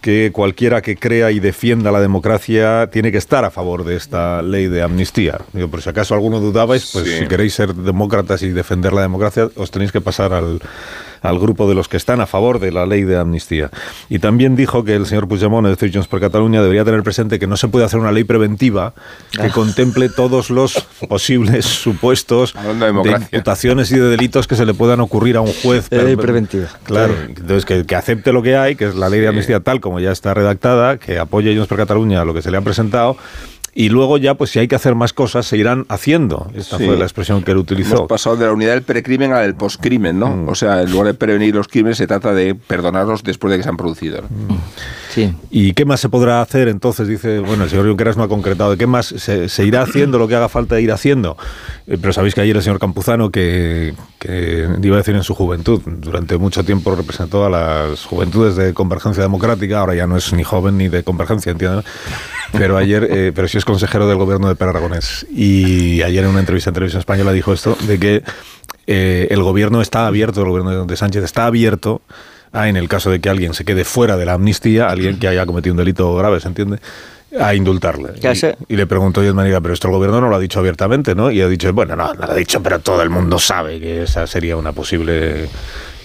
[0.00, 4.42] que cualquiera que crea y defienda la democracia tiene que estar a favor de esta
[4.42, 5.38] ley de amnistía.
[5.52, 9.48] Digo, por si acaso alguno dudabais, pues si queréis ser demócratas y defender la democracia,
[9.54, 10.60] os tenéis que pasar al,
[11.22, 13.70] al grupo de los que están a favor de la ley de amnistía.
[14.08, 17.46] Y también dijo que el señor Puigdemont, de decir por Cataluña, debería tener presente que
[17.46, 18.94] no se puede hacer una ley preventiva
[19.32, 19.50] que ah.
[19.50, 20.74] contemple todos los
[21.08, 25.90] posibles supuestos de, imputaciones y de delitos que se le puedan ocurrir a un juez.
[25.90, 26.68] ley preventiva.
[26.84, 29.80] Claro, entonces que, que, acepte lo que hay, que es la ley de amnistía tal
[29.80, 33.16] como ya está redactada, que apoye a por Cataluña lo que se le ha presentado
[33.78, 36.50] y luego ya, pues si hay que hacer más cosas, se irán haciendo.
[36.52, 37.94] Esta fue la expresión que él utilizó.
[37.94, 40.30] Hemos pasado de la unidad del precrimen al postcrimen, ¿no?
[40.30, 40.48] Mm.
[40.48, 43.62] O sea, en lugar de prevenir los crímenes, se trata de perdonarlos después de que
[43.62, 44.22] se han producido.
[44.22, 44.56] Mm.
[45.18, 45.34] Sí.
[45.50, 47.08] ¿Y qué más se podrá hacer entonces?
[47.08, 48.76] Dice, bueno, el señor Junqueras no ha concretado.
[48.76, 51.36] ¿Qué más se, irá haciendo lo que haga falta ir haciendo?
[51.88, 55.34] Eh, pero sabéis que ayer el señor Campuzano, que, que iba a decir en su
[55.34, 60.32] juventud, durante mucho tiempo representó a las juventudes de Convergencia Democrática, ahora ya no es
[60.32, 61.82] ni joven ni de Convergencia, entiendo.
[62.52, 65.26] Pero ayer, eh, pero sí es consejero del gobierno de Per Aragonés.
[65.34, 68.22] Y ayer en una entrevista en Televisión Española dijo esto, de que
[68.86, 72.02] eh, el gobierno está abierto, el gobierno de Sánchez está abierto
[72.52, 75.28] a, en el caso de que alguien se quede fuera de la amnistía, alguien que
[75.28, 76.78] haya cometido un delito grave, ¿se entiende?
[77.38, 78.14] a indultarle.
[78.68, 81.14] Y, le preguntó yo de manera, pero esto el gobierno no lo ha dicho abiertamente,
[81.14, 81.30] ¿no?
[81.30, 84.04] Y ha dicho, bueno, no, no lo ha dicho, pero todo el mundo sabe que
[84.04, 85.48] esa sería una posible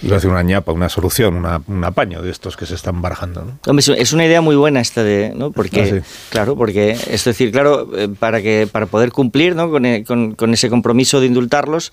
[0.04, 3.00] iba a decir una ñapa, una solución, una, un apaño de estos que se están
[3.00, 3.44] barajando.
[3.66, 3.78] ¿no?
[3.78, 5.50] es una idea muy buena esta de, ¿no?
[5.50, 9.70] Porque, ah, claro, porque es decir, claro, eh, para que para poder cumplir ¿no?
[9.70, 11.90] con, con, con ese compromiso de indultarlos,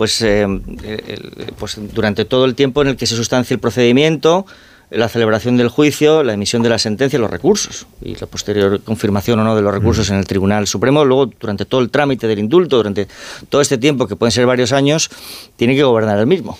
[0.00, 0.46] pues, eh,
[1.58, 4.46] pues durante todo el tiempo en el que se sustancia el procedimiento,
[4.90, 9.38] la celebración del juicio, la emisión de la sentencia, los recursos y la posterior confirmación
[9.38, 11.04] o no de los recursos en el Tribunal Supremo.
[11.04, 13.06] Luego, durante todo el trámite del indulto, durante
[13.48, 15.08] todo este tiempo, que pueden ser varios años,
[15.56, 16.58] tiene que gobernar el mismo.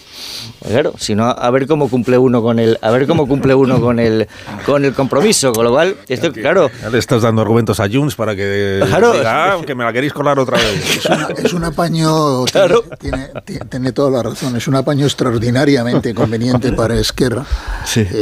[0.66, 3.80] Claro, si no, a ver cómo cumple uno con el, a ver cómo cumple uno
[3.80, 4.28] con el,
[4.64, 5.52] con el compromiso.
[5.52, 6.70] Con lo cual, esto, claro.
[6.82, 9.92] Ya le estás dando argumentos a Junts para que claro, diga, ah, que me la
[9.92, 11.00] queréis colar otra vez.
[11.40, 12.84] Es, un apaño, claro.
[12.98, 13.28] tiene,
[13.68, 17.44] tiene, toda la razón, es un apaño extraordinariamente conveniente para Esquerra.
[17.84, 18.00] Sí.
[18.00, 18.19] Eh,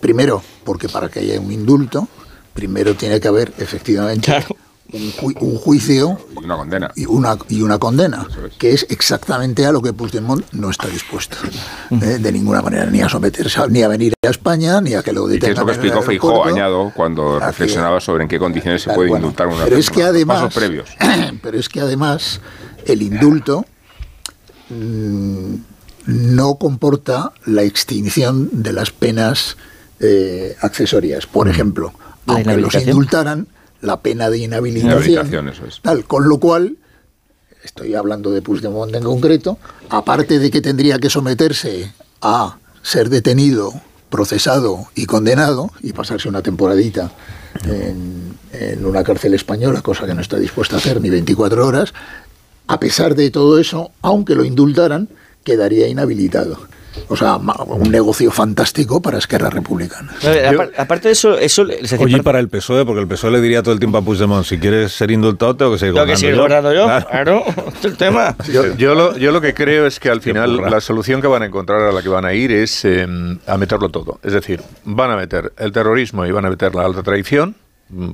[0.00, 2.08] primero, porque para que haya un indulto,
[2.54, 4.44] primero tiene que haber efectivamente
[4.92, 6.90] un, juicio y una condena.
[6.96, 8.26] Y una, y una condena,
[8.58, 11.36] que es exactamente a lo que Puigdemont no está dispuesto.
[11.90, 15.12] Eh, de ninguna manera, ni a someterse, ni a venir a España, ni a que
[15.12, 15.38] lo detengan.
[15.38, 18.92] Y que es lo que explicó Feijó, añado, cuando reflexionaba sobre en qué condiciones se
[18.92, 20.90] puede indultar una pero es que además, pasos previos.
[21.42, 22.40] Pero es que además
[22.84, 23.64] el indulto
[24.68, 25.54] mm,
[26.06, 29.56] no comporta la extinción de las penas
[30.00, 31.26] eh, accesorias.
[31.26, 31.92] Por ejemplo,
[32.26, 33.46] aunque los indultaran,
[33.80, 36.76] la pena de inhabilitación, tal, con lo cual
[37.64, 39.58] estoy hablando de Puigdemont en concreto,
[39.90, 43.72] aparte de que tendría que someterse a ser detenido,
[44.08, 47.10] procesado y condenado y pasarse una temporadita
[47.64, 51.92] en, en, una cárcel española, cosa que no está dispuesta a hacer ni 24 horas,
[52.68, 55.08] a pesar de todo eso, aunque lo indultaran,
[55.44, 56.58] quedaría inhabilitado.
[57.08, 60.12] O sea, un negocio fantástico para Esquerra Republicana.
[60.76, 61.38] aparte de eso...
[61.38, 61.66] eso
[61.98, 64.58] Oye, para el PSOE, porque el PSOE le diría todo el tiempo a Puigdemont, si
[64.58, 67.44] quieres ser indultado tengo que seguir gobernando Tengo que seguir gobernando yo, claro,
[67.78, 68.36] es el tema.
[68.78, 71.46] Yo, lo, yo, lo, que creo es que al final la solución que van a
[71.46, 74.18] encontrar a la que van a ir es em, a meterlo todo.
[74.22, 77.56] Es decir, van a meter el terrorismo y van a meter la alta traición,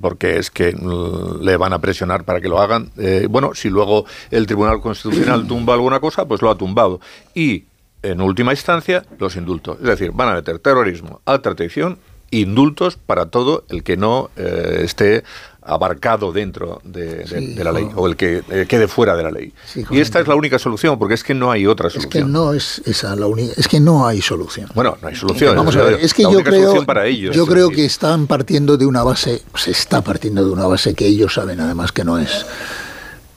[0.00, 2.90] porque es que mm, le van a presionar para que lo hagan.
[2.96, 7.00] Eh, bueno, si luego el Tribunal Constitucional tumba alguna cosa, pues lo ha tumbado.
[7.34, 7.64] Y
[8.02, 9.78] en última instancia, los indultos.
[9.78, 11.98] Es decir, van a meter terrorismo, alta traición,
[12.30, 15.24] indultos para todo el que no eh, esté
[15.68, 19.52] abarcado dentro de, la ley o el que eh, quede fuera de la ley.
[19.90, 22.10] y esta es la única solución, porque es que no hay otra solución.
[22.10, 24.68] Es que no es esa la única, es que no hay solución.
[24.74, 25.56] Bueno, no hay solución.
[25.56, 28.86] Vamos a ver, es que yo creo, para ellos, yo creo que están partiendo de
[28.86, 32.46] una base, se está partiendo de una base que ellos saben además que no es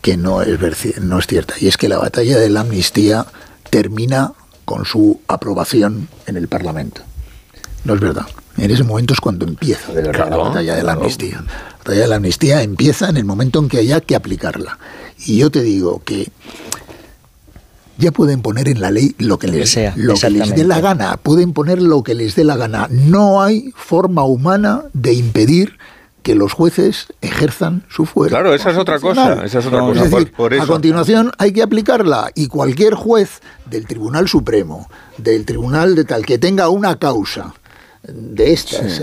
[0.01, 3.25] que no es no es cierta y es que la batalla de la amnistía
[3.69, 4.33] termina
[4.65, 7.01] con su aprobación en el Parlamento.
[7.83, 8.25] No es verdad.
[8.57, 11.43] En ese momento es cuando empieza de la batalla de la amnistía.
[11.81, 14.77] Batalla de la amnistía empieza en el momento en que haya que aplicarla.
[15.25, 16.29] Y yo te digo que
[17.97, 21.17] ya pueden poner en la ley lo que les, lo que les dé la gana,
[21.17, 22.87] pueden poner lo que les dé la gana.
[22.89, 25.77] No hay forma humana de impedir
[26.23, 28.37] que los jueces ejerzan su fuerza.
[28.37, 29.43] Claro, esa es otra cosa.
[29.43, 30.05] Esa es otra cosa.
[30.35, 36.05] por, A continuación hay que aplicarla y cualquier juez del Tribunal Supremo, del Tribunal de
[36.05, 37.55] tal, que tenga una causa
[38.03, 38.99] de estas,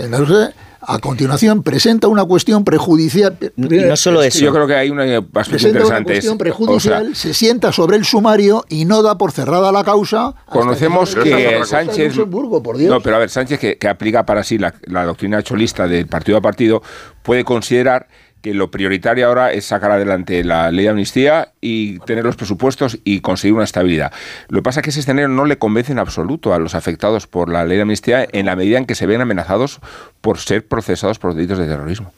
[0.89, 3.37] a continuación presenta una cuestión prejudicial.
[3.55, 4.39] Y no solo eso.
[4.39, 5.03] Yo creo que hay una
[5.35, 5.85] aspecto interesante.
[5.85, 10.33] Una cuestión prejudicial, se sienta sobre el sumario y no da por cerrada la causa.
[10.47, 12.17] Conocemos que, Sánchez.
[12.17, 16.39] No, pero a ver, Sánchez, que, aplica para sí la, la doctrina cholista del partido
[16.39, 16.81] a partido,
[17.21, 18.07] puede considerar
[18.41, 22.99] que lo prioritario ahora es sacar adelante la ley de amnistía y tener los presupuestos
[23.03, 24.13] y conseguir una estabilidad.
[24.47, 27.27] Lo que pasa es que ese escenario no le convence en absoluto a los afectados
[27.27, 29.79] por la ley de amnistía en la medida en que se ven amenazados
[30.21, 32.13] por ser procesados por delitos de terrorismo.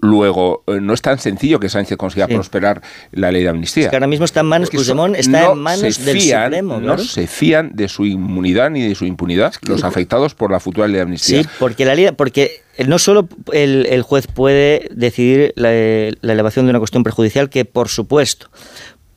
[0.00, 3.84] Luego, eh, no es tan sencillo que Sánchez consiga prosperar la ley de amnistía.
[3.84, 6.80] Es que ahora mismo está en manos, Puigdemont está en manos del Supremo.
[6.80, 10.86] No se fían de su inmunidad ni de su impunidad los afectados por la futura
[10.86, 11.42] ley de amnistía.
[11.42, 16.78] Sí, porque la ley, porque no solo el, juez puede decidir la, elevación de una
[16.78, 18.48] cuestión prejudicial, que por supuesto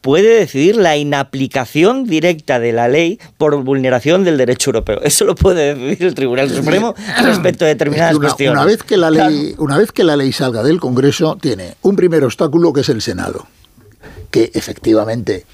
[0.02, 5.00] puede decidir la inaplicación directa de la ley por vulneración del derecho europeo.
[5.02, 6.94] Eso lo puede decidir el Tribunal Supremo
[7.24, 8.58] respecto a determinadas cuestiones.
[8.58, 11.96] Una vez, que la ley, una vez que la ley salga del Congreso, tiene un
[11.96, 13.48] primer obstáculo que es el Senado,
[14.30, 15.46] que efectivamente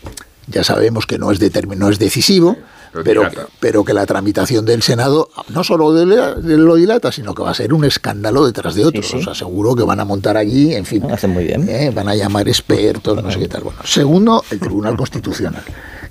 [0.47, 1.39] ya sabemos que no es,
[1.78, 2.58] no es decisivo,
[3.04, 3.30] pero,
[3.60, 7.74] pero que la tramitación del Senado no solo lo dilata, sino que va a ser
[7.74, 9.14] un escándalo detrás de otros.
[9.14, 11.10] Os aseguro que van a montar allí, en fin.
[11.12, 11.68] hacen muy bien.
[11.70, 13.64] Eh, van a llamar expertos, no sé qué tal.
[13.64, 15.64] Bueno, segundo, el Tribunal Constitucional,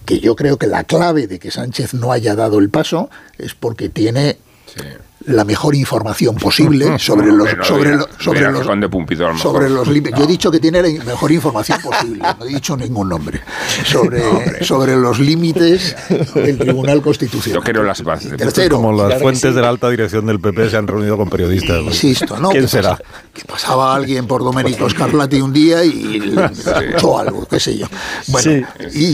[0.04, 3.54] que yo creo que la clave de que Sánchez no haya dado el paso es
[3.54, 4.38] porque tiene
[5.28, 8.66] la mejor información posible sobre los sobre, los sobre los
[9.40, 13.08] sobre los yo he dicho que tiene la mejor información posible no he dicho ningún
[13.08, 13.40] nombre.
[13.84, 14.22] Sobre
[14.64, 15.96] sobre los límites
[16.34, 17.60] del Tribunal Constitucional.
[17.60, 18.36] Yo quiero las bases.
[18.36, 21.82] Tercero como las fuentes de la alta dirección del PP se han reunido con periodistas
[21.84, 22.98] insisto no quién será
[23.32, 27.86] que pasaba alguien por Domenico Scarlatti un día y le escuchó algo qué sé yo.
[28.28, 29.12] Bueno y,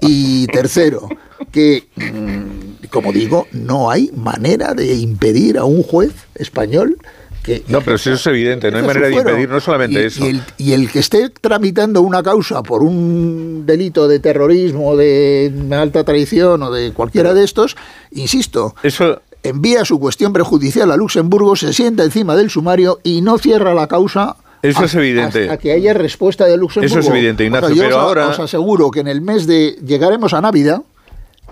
[0.00, 1.08] y tercero
[1.52, 6.98] que, mm, como digo, no hay manera de impedir a un juez español
[7.42, 10.24] que, no, pero eso es evidente, no hay manera de impedir no solamente eso.
[10.58, 16.60] Y el, que esté tramitando una causa por un delito de terrorismo, de alta traición
[16.64, 17.76] o de cualquiera de estos,
[18.10, 23.38] insisto, eso envía su cuestión prejudicial a Luxemburgo, se sienta encima del sumario y no
[23.38, 25.42] cierra la causa eso es evidente.
[25.44, 26.98] Hasta que haya respuesta de Luxemburgo.
[26.98, 27.74] Eso es evidente, Ignacio.
[27.76, 28.28] pero ahora.
[28.28, 29.76] Os aseguro que en el mes de.
[29.84, 30.82] llegaremos a Navidad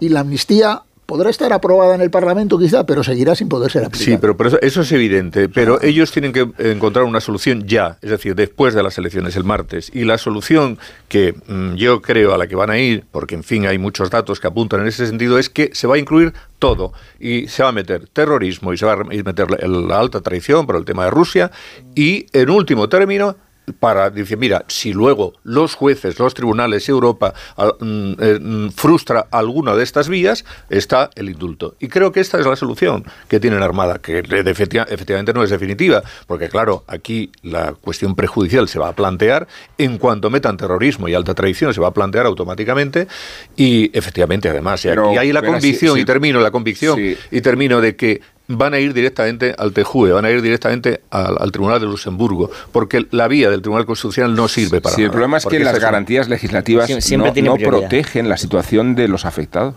[0.01, 3.84] y la amnistía podrá estar aprobada en el Parlamento quizá, pero seguirá sin poder ser
[3.84, 4.05] aplicada.
[4.05, 5.48] Sí, pero, eso, eso, es evidente.
[5.48, 9.44] Pero ellos tienen que encontrar una solución ya, es decir, después de las elecciones, el
[9.44, 9.90] martes.
[9.94, 10.78] Y la solución
[11.09, 14.11] que mm, yo creo a la que van a ir, porque en fin hay muchos
[14.11, 16.92] datos que apuntan en ese sentido, es que se va a incluir todo.
[17.20, 20.76] Y se va a meter terrorismo y se va a meter la alta traición por
[20.76, 21.50] el tema de Rusia.
[21.94, 23.36] Y en último término,
[23.80, 27.34] para decir, mira, si luego los jueces, los tribunales, Europa
[27.80, 31.76] mm, eh, mm, frustra alguna de estas vías, está el indulto.
[31.80, 36.02] Y creo que esta es la solución que tienen Armada, que efectivamente no es definitiva,
[36.26, 39.48] porque claro, aquí la cuestión prejudicial se va a plantear,
[39.78, 43.08] en cuanto metan terrorismo y alta traición se va a plantear automáticamente,
[43.56, 46.98] y efectivamente además, y aquí hay la convicción, y termino la convicción,
[47.30, 51.51] y termino de que van a ir directamente al TJUE, van a ir directamente al,
[51.51, 55.38] Tribunal de Luxemburgo, porque la vía del Tribunal Constitucional no sirve para sí, el problema
[55.38, 59.76] es que las garantías legislativas no, protegen la situación de los afectados.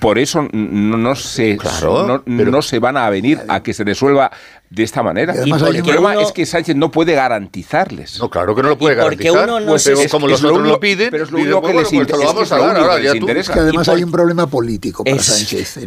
[0.00, 1.58] Por, eso no, se,
[2.26, 4.30] no, se van a venir a que se resuelva
[4.70, 5.34] de esta manera.
[5.44, 8.20] Y, el problema es que Sánchez no puede garantizarles.
[8.20, 9.48] No, claro que no lo puede garantizar.
[9.66, 13.52] Pues, como los otros lo piden, pero es lo único que les pues interesa.
[13.52, 15.78] que además hay un problema político para Sánchez.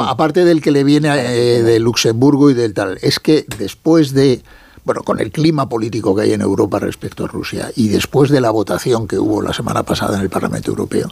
[0.00, 4.42] aparte, del que le viene eh, de Luxemburgo y del tal, es que después de
[4.84, 8.40] bueno, con el clima político que hay en Europa respecto a Rusia y después de
[8.40, 11.08] la votación que hubo la semana pasada en el Parlamento Europeo,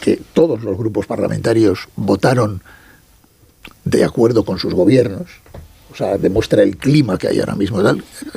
[0.00, 2.62] que todos los grupos parlamentarios votaron
[3.96, 5.26] de acuerdo con sus gobiernos,
[5.92, 7.80] o sea, demuestra el clima que hay ahora mismo.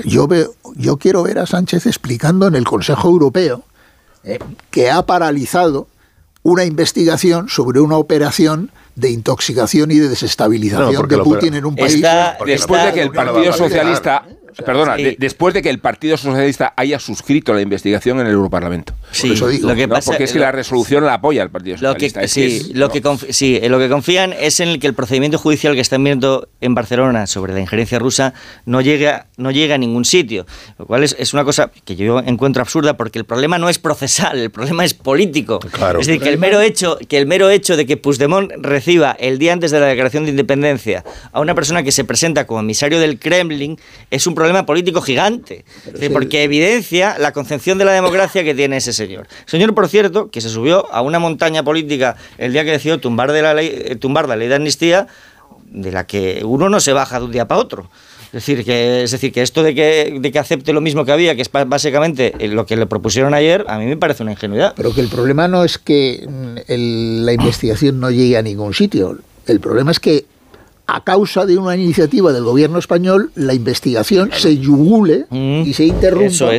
[0.05, 3.63] Yo, veo, yo quiero ver a Sánchez explicando en el Consejo Europeo
[4.23, 4.39] eh,
[4.71, 5.87] que ha paralizado
[6.41, 12.01] una investigación sobre una operación de intoxicación y de desestabilización de Putin en un país.
[12.45, 14.25] después de que el Partido Socialista
[14.65, 18.93] Perdona, después de que el Partido Socialista haya suscrito la investigación en el Europarlamento.
[19.11, 22.27] Sí, lo que pasa, porque es que la resolución la apoya el Partido Socialista.
[22.27, 23.01] sí, lo, que
[23.33, 26.75] sí, lo que confían es en el que el procedimiento judicial que están viendo en
[26.75, 28.33] Barcelona sobre la injerencia rusa
[28.65, 30.45] no llegue a, no llegue a ningún sitio.
[30.77, 33.79] Lo cual es, es, una cosa que yo encuentro absurda porque el problema no es
[33.79, 35.59] procesal, el problema es político.
[35.59, 35.99] Claro.
[35.99, 39.37] Es decir, que el, mero hecho, que el mero hecho de que Puigdemont reciba el
[39.39, 42.99] día antes de la declaración de independencia a una persona que se presenta como emisario
[42.99, 43.77] del Kremlin
[44.11, 45.65] es un problema político gigante,
[46.11, 49.27] porque evidencia la concepción de la democracia que tiene ese señor.
[49.45, 53.31] Señor, por cierto, que se subió a una montaña política el día que decidió tumbar,
[53.31, 55.07] de la ley, eh, tumbar la ley de amnistía,
[55.71, 57.89] de la que uno no se baja de un día para otro.
[58.27, 61.11] Es decir, que, es decir, que esto de que, de que acepte lo mismo que
[61.11, 64.73] había, que es básicamente lo que le propusieron ayer, a mí me parece una ingenuidad.
[64.75, 69.17] Pero que el problema no es que mm, la investigación no llegue a ningún sitio.
[69.47, 70.25] El problema es que
[70.95, 75.63] a causa de una iniciativa del gobierno español, la investigación se yugule mm.
[75.65, 76.49] y se interrumpa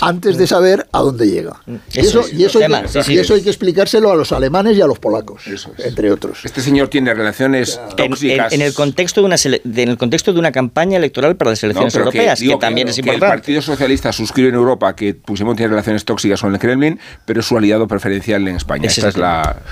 [0.00, 1.60] antes de saber a dónde llega.
[1.66, 1.74] Mm.
[1.92, 5.42] Y eso, y eso, hay, que, explicárselo a los alemanes y a los polacos,
[5.78, 6.44] entre otros.
[6.44, 8.52] Este señor tiene relaciones tóxicas.
[8.52, 11.94] En, el contexto de una en el contexto de una campaña electoral para las elecciones
[11.94, 13.26] europeas, que, también es importante.
[13.26, 17.40] el Partido Socialista suscribe en Europa que Puigdemont tiene relaciones tóxicas con el Kremlin, pero
[17.40, 18.86] es su aliado preferencial en España.
[18.86, 19.62] Esta es la,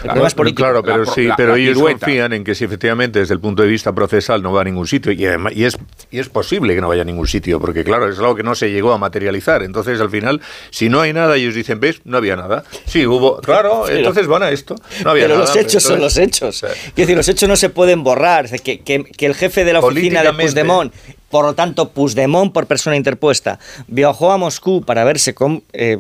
[0.54, 3.93] Claro, pero sí, pero ellos confían en que si efectivamente desde el punto de vista
[3.94, 5.24] procesal no va a ningún sitio y,
[5.54, 5.76] y, es,
[6.10, 8.54] y es posible que no vaya a ningún sitio, porque claro, es algo que no
[8.54, 9.62] se llegó a materializar.
[9.62, 10.40] Entonces, al final,
[10.70, 12.00] si no hay nada, ellos dicen, ¿ves?
[12.04, 12.64] No había nada.
[12.86, 14.74] Sí, hubo, claro, entonces van a esto.
[15.04, 16.62] No había pero los hechos son los hechos.
[16.62, 18.50] Es decir, los hechos no se pueden borrar.
[18.60, 20.92] que, que, que el jefe de la oficina de Puigdemont
[21.34, 25.98] por lo tanto, Puigdemont, por persona interpuesta, viajó a Moscú para verse con, eh,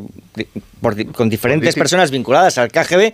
[1.12, 3.12] con diferentes personas vinculadas al KGB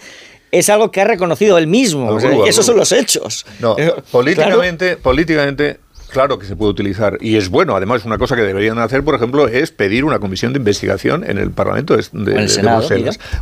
[0.50, 2.18] es algo que ha reconocido él mismo.
[2.46, 3.46] esos son los hechos.
[3.60, 5.78] No, eh, políticamente, políticamente
[6.10, 7.76] Claro que se puede utilizar y es bueno.
[7.76, 11.38] Además, una cosa que deberían hacer, por ejemplo, es pedir una comisión de investigación en
[11.38, 12.90] el Parlamento de, Bruselas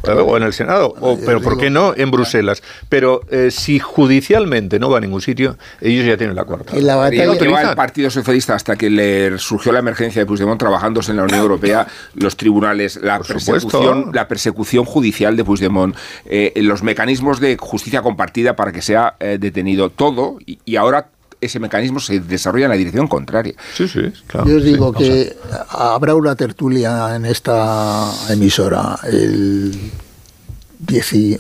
[0.04, 0.94] o en el Senado.
[1.24, 2.62] pero ¿por qué no en Bruselas?
[2.88, 6.76] Pero eh, si judicialmente no va a ningún sitio, ellos ya tienen la cuarta.
[6.76, 11.10] Y la batalla el Partido Socialista hasta que le surgió la emergencia de Puigdemont trabajándose
[11.10, 15.96] en la Unión Europea, los tribunales, la persecución, la persecución judicial de Puigdemont,
[16.26, 21.10] eh, los mecanismos de justicia compartida para que sea eh, detenido todo y ahora
[21.40, 23.54] ese mecanismo se desarrolla en la dirección contraria.
[23.74, 24.48] Sí, sí, claro.
[24.48, 25.36] Yo os digo que
[25.70, 29.92] habrá una tertulia en esta emisora el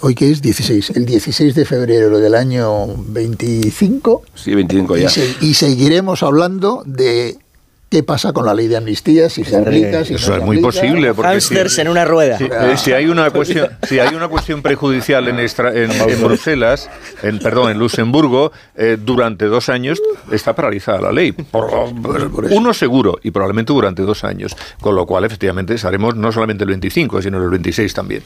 [0.00, 4.22] hoy que es 16, el 16 de febrero del año 25.
[4.34, 5.10] Sí, 25 ya.
[5.40, 7.38] Y, seguiremos hablando de
[7.90, 9.30] ¿Qué pasa con la ley de amnistía?
[9.30, 10.66] Si se aplica, si Eso no es se muy aplica?
[10.66, 11.14] posible.
[11.14, 12.36] Porque si, en una rueda.
[12.36, 16.22] si- eh, si hay una cuestión, si hay una cuestión prejudicial en, extra- en, en
[16.22, 16.90] Bruselas,
[17.22, 19.98] en, perdón, en Luxemburgo, eh, durante dos años
[20.30, 21.32] está paralizada la ley.
[21.32, 21.70] Por,
[22.50, 24.54] uno seguro y probablemente durante dos años.
[24.82, 28.22] Con lo cual, efectivamente, haremos no solamente el 25, sino el 26 también.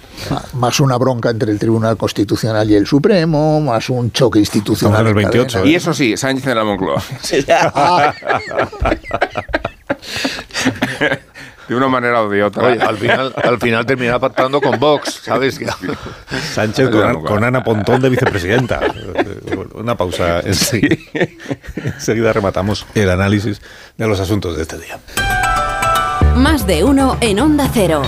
[0.54, 5.06] Más una bronca entre el Tribunal Constitucional y el Supremo, más un choque institucional.
[5.06, 5.64] en cadena.
[5.64, 7.00] Y eso sí, Sánchez en la Moncloa.
[11.68, 12.68] de una manera o de otra.
[12.68, 15.61] Oye, al final, al final terminará pactando con Vox, ¿sabes?
[16.53, 18.80] Sánchez con, con Ana Pontón de vicepresidenta.
[19.74, 20.40] Una pausa.
[20.40, 20.97] Enseguida,
[21.76, 23.61] enseguida rematamos el análisis
[23.97, 24.99] de los asuntos de este día.
[26.36, 28.03] Más de uno en Onda Cero.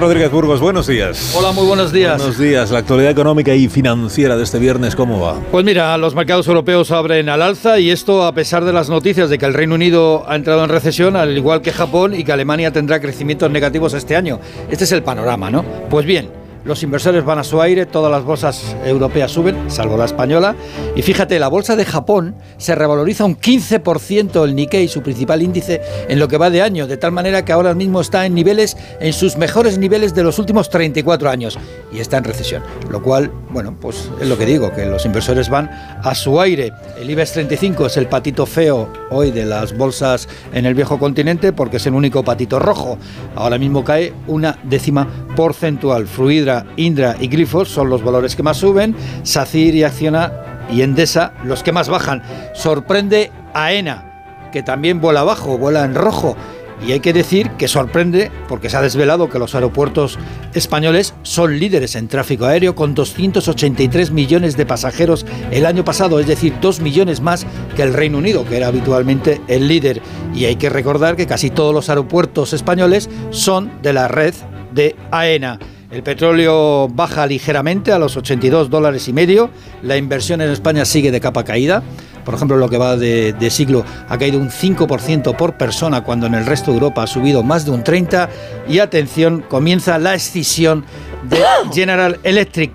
[0.00, 1.34] Rodríguez Burgos, buenos días.
[1.36, 2.18] Hola, muy buenos días.
[2.18, 2.70] Buenos días.
[2.70, 5.36] La actualidad económica y financiera de este viernes, ¿cómo va?
[5.50, 9.30] Pues mira, los mercados europeos abren al alza y esto a pesar de las noticias
[9.30, 12.32] de que el Reino Unido ha entrado en recesión, al igual que Japón, y que
[12.32, 14.40] Alemania tendrá crecimientos negativos este año.
[14.70, 15.64] Este es el panorama, ¿no?
[15.90, 16.30] Pues bien,
[16.64, 20.54] los inversores van a su aire, todas las bolsas europeas suben, salvo la española.
[20.96, 25.80] Y fíjate, la bolsa de Japón se revaloriza un 15% el Nikkei, su principal índice,
[26.08, 28.76] en lo que va de año, de tal manera que ahora mismo está en niveles,
[29.00, 31.58] en sus mejores niveles de los últimos 34 años.
[31.92, 32.62] Y está en recesión.
[32.90, 36.72] Lo cual, bueno, pues es lo que digo, que los inversores van a su aire.
[36.98, 41.52] El IBEX 35 es el patito feo hoy de las bolsas en el viejo continente
[41.52, 42.98] porque es el único patito rojo.
[43.36, 45.06] Ahora mismo cae una décima
[45.36, 46.06] porcentual.
[46.06, 48.94] Fluidra, Indra y Grifos son los valores que más suben.
[49.22, 50.32] SACIR y Acciona
[50.70, 52.22] y Endesa los que más bajan.
[52.54, 56.36] Sorprende AENA, que también vuela abajo, vuela en rojo.
[56.86, 60.16] Y hay que decir que sorprende porque se ha desvelado que los aeropuertos
[60.54, 66.28] españoles son líderes en tráfico aéreo con 283 millones de pasajeros el año pasado, es
[66.28, 70.00] decir, 2 millones más que el Reino Unido, que era habitualmente el líder.
[70.34, 74.34] Y hay que recordar que casi todos los aeropuertos españoles son de la red
[74.72, 75.58] de AENA.
[75.90, 79.48] El petróleo baja ligeramente a los 82 dólares y medio.
[79.82, 81.82] La inversión en España sigue de capa caída.
[82.26, 86.26] Por ejemplo, lo que va de, de siglo ha caído un 5% por persona cuando
[86.26, 88.28] en el resto de Europa ha subido más de un 30%.
[88.68, 90.84] Y atención, comienza la escisión
[91.26, 91.42] de
[91.72, 92.70] General Electric,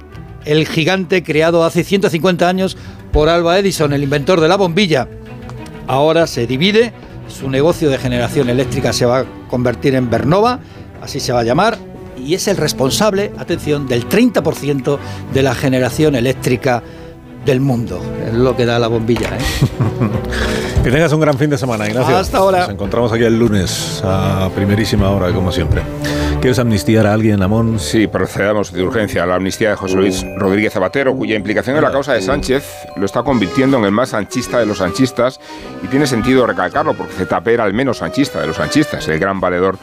[0.45, 2.77] el gigante creado hace 150 años
[3.11, 5.07] por Alba Edison, el inventor de la bombilla.
[5.85, 6.93] Ahora se divide,
[7.27, 10.61] su negocio de generación eléctrica se va a convertir en Bernova,
[10.99, 11.77] así se va a llamar,
[12.23, 14.97] y es el responsable, atención, del 30%
[15.33, 16.81] de la generación eléctrica
[17.45, 18.01] del mundo.
[18.25, 19.29] Es lo que da la bombilla.
[19.37, 19.39] ¿eh?
[20.83, 22.17] Que tengas un gran fin de semana, Ignacio.
[22.17, 22.59] Hasta ahora.
[22.59, 25.81] Nos encontramos aquí el lunes a primerísima hora, como siempre.
[26.43, 27.79] ¿Quieres amnistiar a alguien, Amón?
[27.79, 31.81] Sí, procedamos de urgencia a la amnistía de José Luis Rodríguez Zapatero, cuya implicación en
[31.81, 32.65] la causa de Sánchez
[32.97, 35.39] lo está convirtiendo en el más sanchista de los sanchistas
[35.81, 39.39] y tiene sentido recalcarlo porque ZP era el menos sanchista de los sanchistas, el gran
[39.39, 39.77] valedor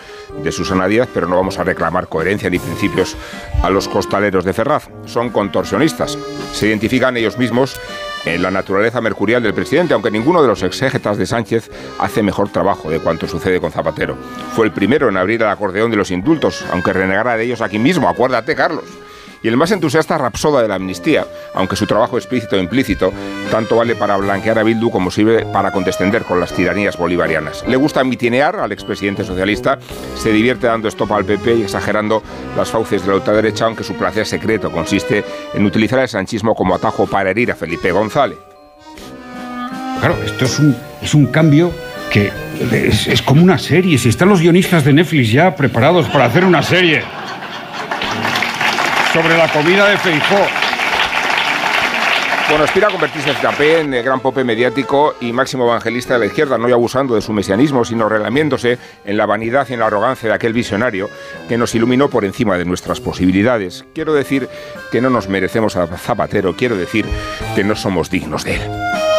[0.45, 3.17] de Susana Díaz, pero no vamos a reclamar coherencia ni principios
[3.63, 4.91] a los costaleros de Ferraz.
[5.07, 6.19] Son contorsionistas.
[6.53, 7.81] Se identifican ellos mismos
[8.25, 12.51] en la naturaleza mercurial del presidente, aunque ninguno de los exégetas de Sánchez hace mejor
[12.51, 14.17] trabajo de cuanto sucede con Zapatero.
[14.55, 17.79] Fue el primero en abrir el acordeón de los indultos, aunque renegara de ellos aquí
[17.79, 18.85] mismo, acuérdate, Carlos.
[19.43, 23.13] Y el más entusiasta rapsoda de la amnistía, aunque su trabajo explícito e implícito
[23.51, 27.65] tanto vale para blanquear a Bildu como sirve para contestender con las tiranías bolivarianas.
[27.67, 29.79] Le gusta mitinear al expresidente socialista,
[30.15, 32.23] se divierte dando estopa al PP y exagerando
[32.57, 36.75] las fauces de la ultraderecha, aunque su placer secreto consiste en utilizar el sanchismo como
[36.75, 38.39] atajo para herir a Felipe González.
[40.01, 41.73] Claro, esto es un, es un cambio
[42.11, 42.31] que
[42.73, 43.99] es, es como una serie.
[43.99, 47.03] Si están los guionistas de Netflix ya preparados para hacer una serie
[49.13, 50.47] sobre la comida de Feijó.
[52.49, 56.27] Bueno, aspira a convertirse en en el gran pope mediático y máximo evangelista de la
[56.27, 59.87] izquierda, no ya abusando de su mesianismo, sino relamiéndose en la vanidad y en la
[59.87, 61.09] arrogancia de aquel visionario
[61.49, 63.85] que nos iluminó por encima de nuestras posibilidades.
[63.95, 64.49] Quiero decir
[64.91, 67.07] que no nos merecemos a Zapatero, quiero decir
[67.55, 69.10] que no somos dignos de él.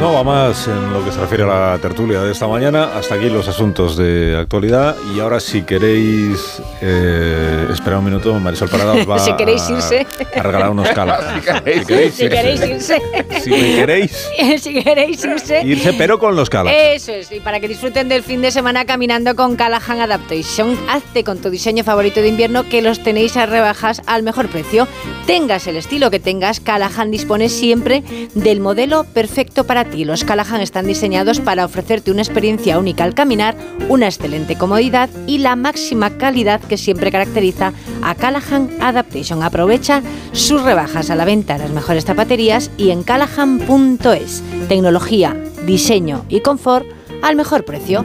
[0.00, 2.96] No va más en lo que se refiere a la tertulia de esta mañana.
[2.96, 4.96] Hasta aquí los asuntos de actualidad.
[5.14, 10.06] Y ahora, si queréis eh, esperar un minuto, Marisol Parada os va Si queréis irse.
[10.34, 11.22] a regalar unos calas.
[11.34, 13.02] si queréis, Si queréis irse.
[13.42, 14.28] Si me queréis
[14.62, 15.62] si queréis irse.
[15.66, 16.72] irse, pero con los calas.
[16.74, 21.24] Eso es, y para que disfruten del fin de semana caminando con Callahan Adaptation, hazte
[21.24, 24.88] con tu diseño favorito de invierno que los tenéis a rebajas al mejor precio.
[25.26, 28.02] Tengas el estilo que tengas, Callahan dispone siempre
[28.34, 29.89] del modelo perfecto para ti.
[29.92, 33.54] Los Callahan están diseñados para ofrecerte una experiencia única al caminar,
[33.88, 37.72] una excelente comodidad y la máxima calidad que siempre caracteriza
[38.02, 39.42] a Callahan Adaptation.
[39.42, 40.02] Aprovecha
[40.32, 44.42] sus rebajas a la venta en las mejores zapaterías y en callahan.es.
[44.68, 45.36] Tecnología,
[45.66, 46.86] diseño y confort
[47.22, 48.02] al mejor precio.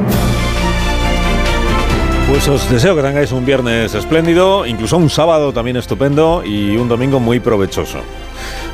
[2.30, 6.90] Pues os deseo que tengáis un viernes espléndido, incluso un sábado también estupendo y un
[6.90, 8.00] domingo muy provechoso.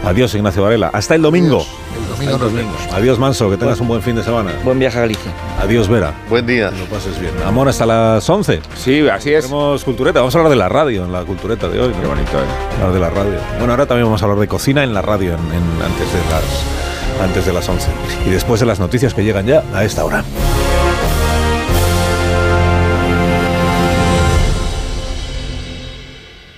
[0.06, 0.90] Adiós, Ignacio Varela.
[0.94, 1.66] Hasta el domingo.
[2.26, 2.76] Domingo nos vemos.
[2.94, 3.50] Adiós, Manso.
[3.50, 4.52] Que tengas un buen fin de semana.
[4.64, 5.32] Buen viaje a Galicia.
[5.62, 6.14] Adiós, Vera.
[6.30, 6.70] Buen día.
[6.70, 7.34] Que lo pases bien.
[7.46, 8.62] Amor, hasta las 11.
[8.76, 9.46] Sí, así es.
[9.46, 10.20] Tenemos cultureta.
[10.20, 11.94] Vamos a hablar de la radio en la cultureta de hoy.
[12.00, 12.76] Qué bonito, ¿eh?
[12.78, 13.34] Hablar de la radio.
[13.58, 16.20] Bueno, ahora también vamos a hablar de cocina en la radio en- en- antes, de
[16.30, 17.88] las, antes de las 11.
[18.26, 20.24] Y después de las noticias que llegan ya a esta hora.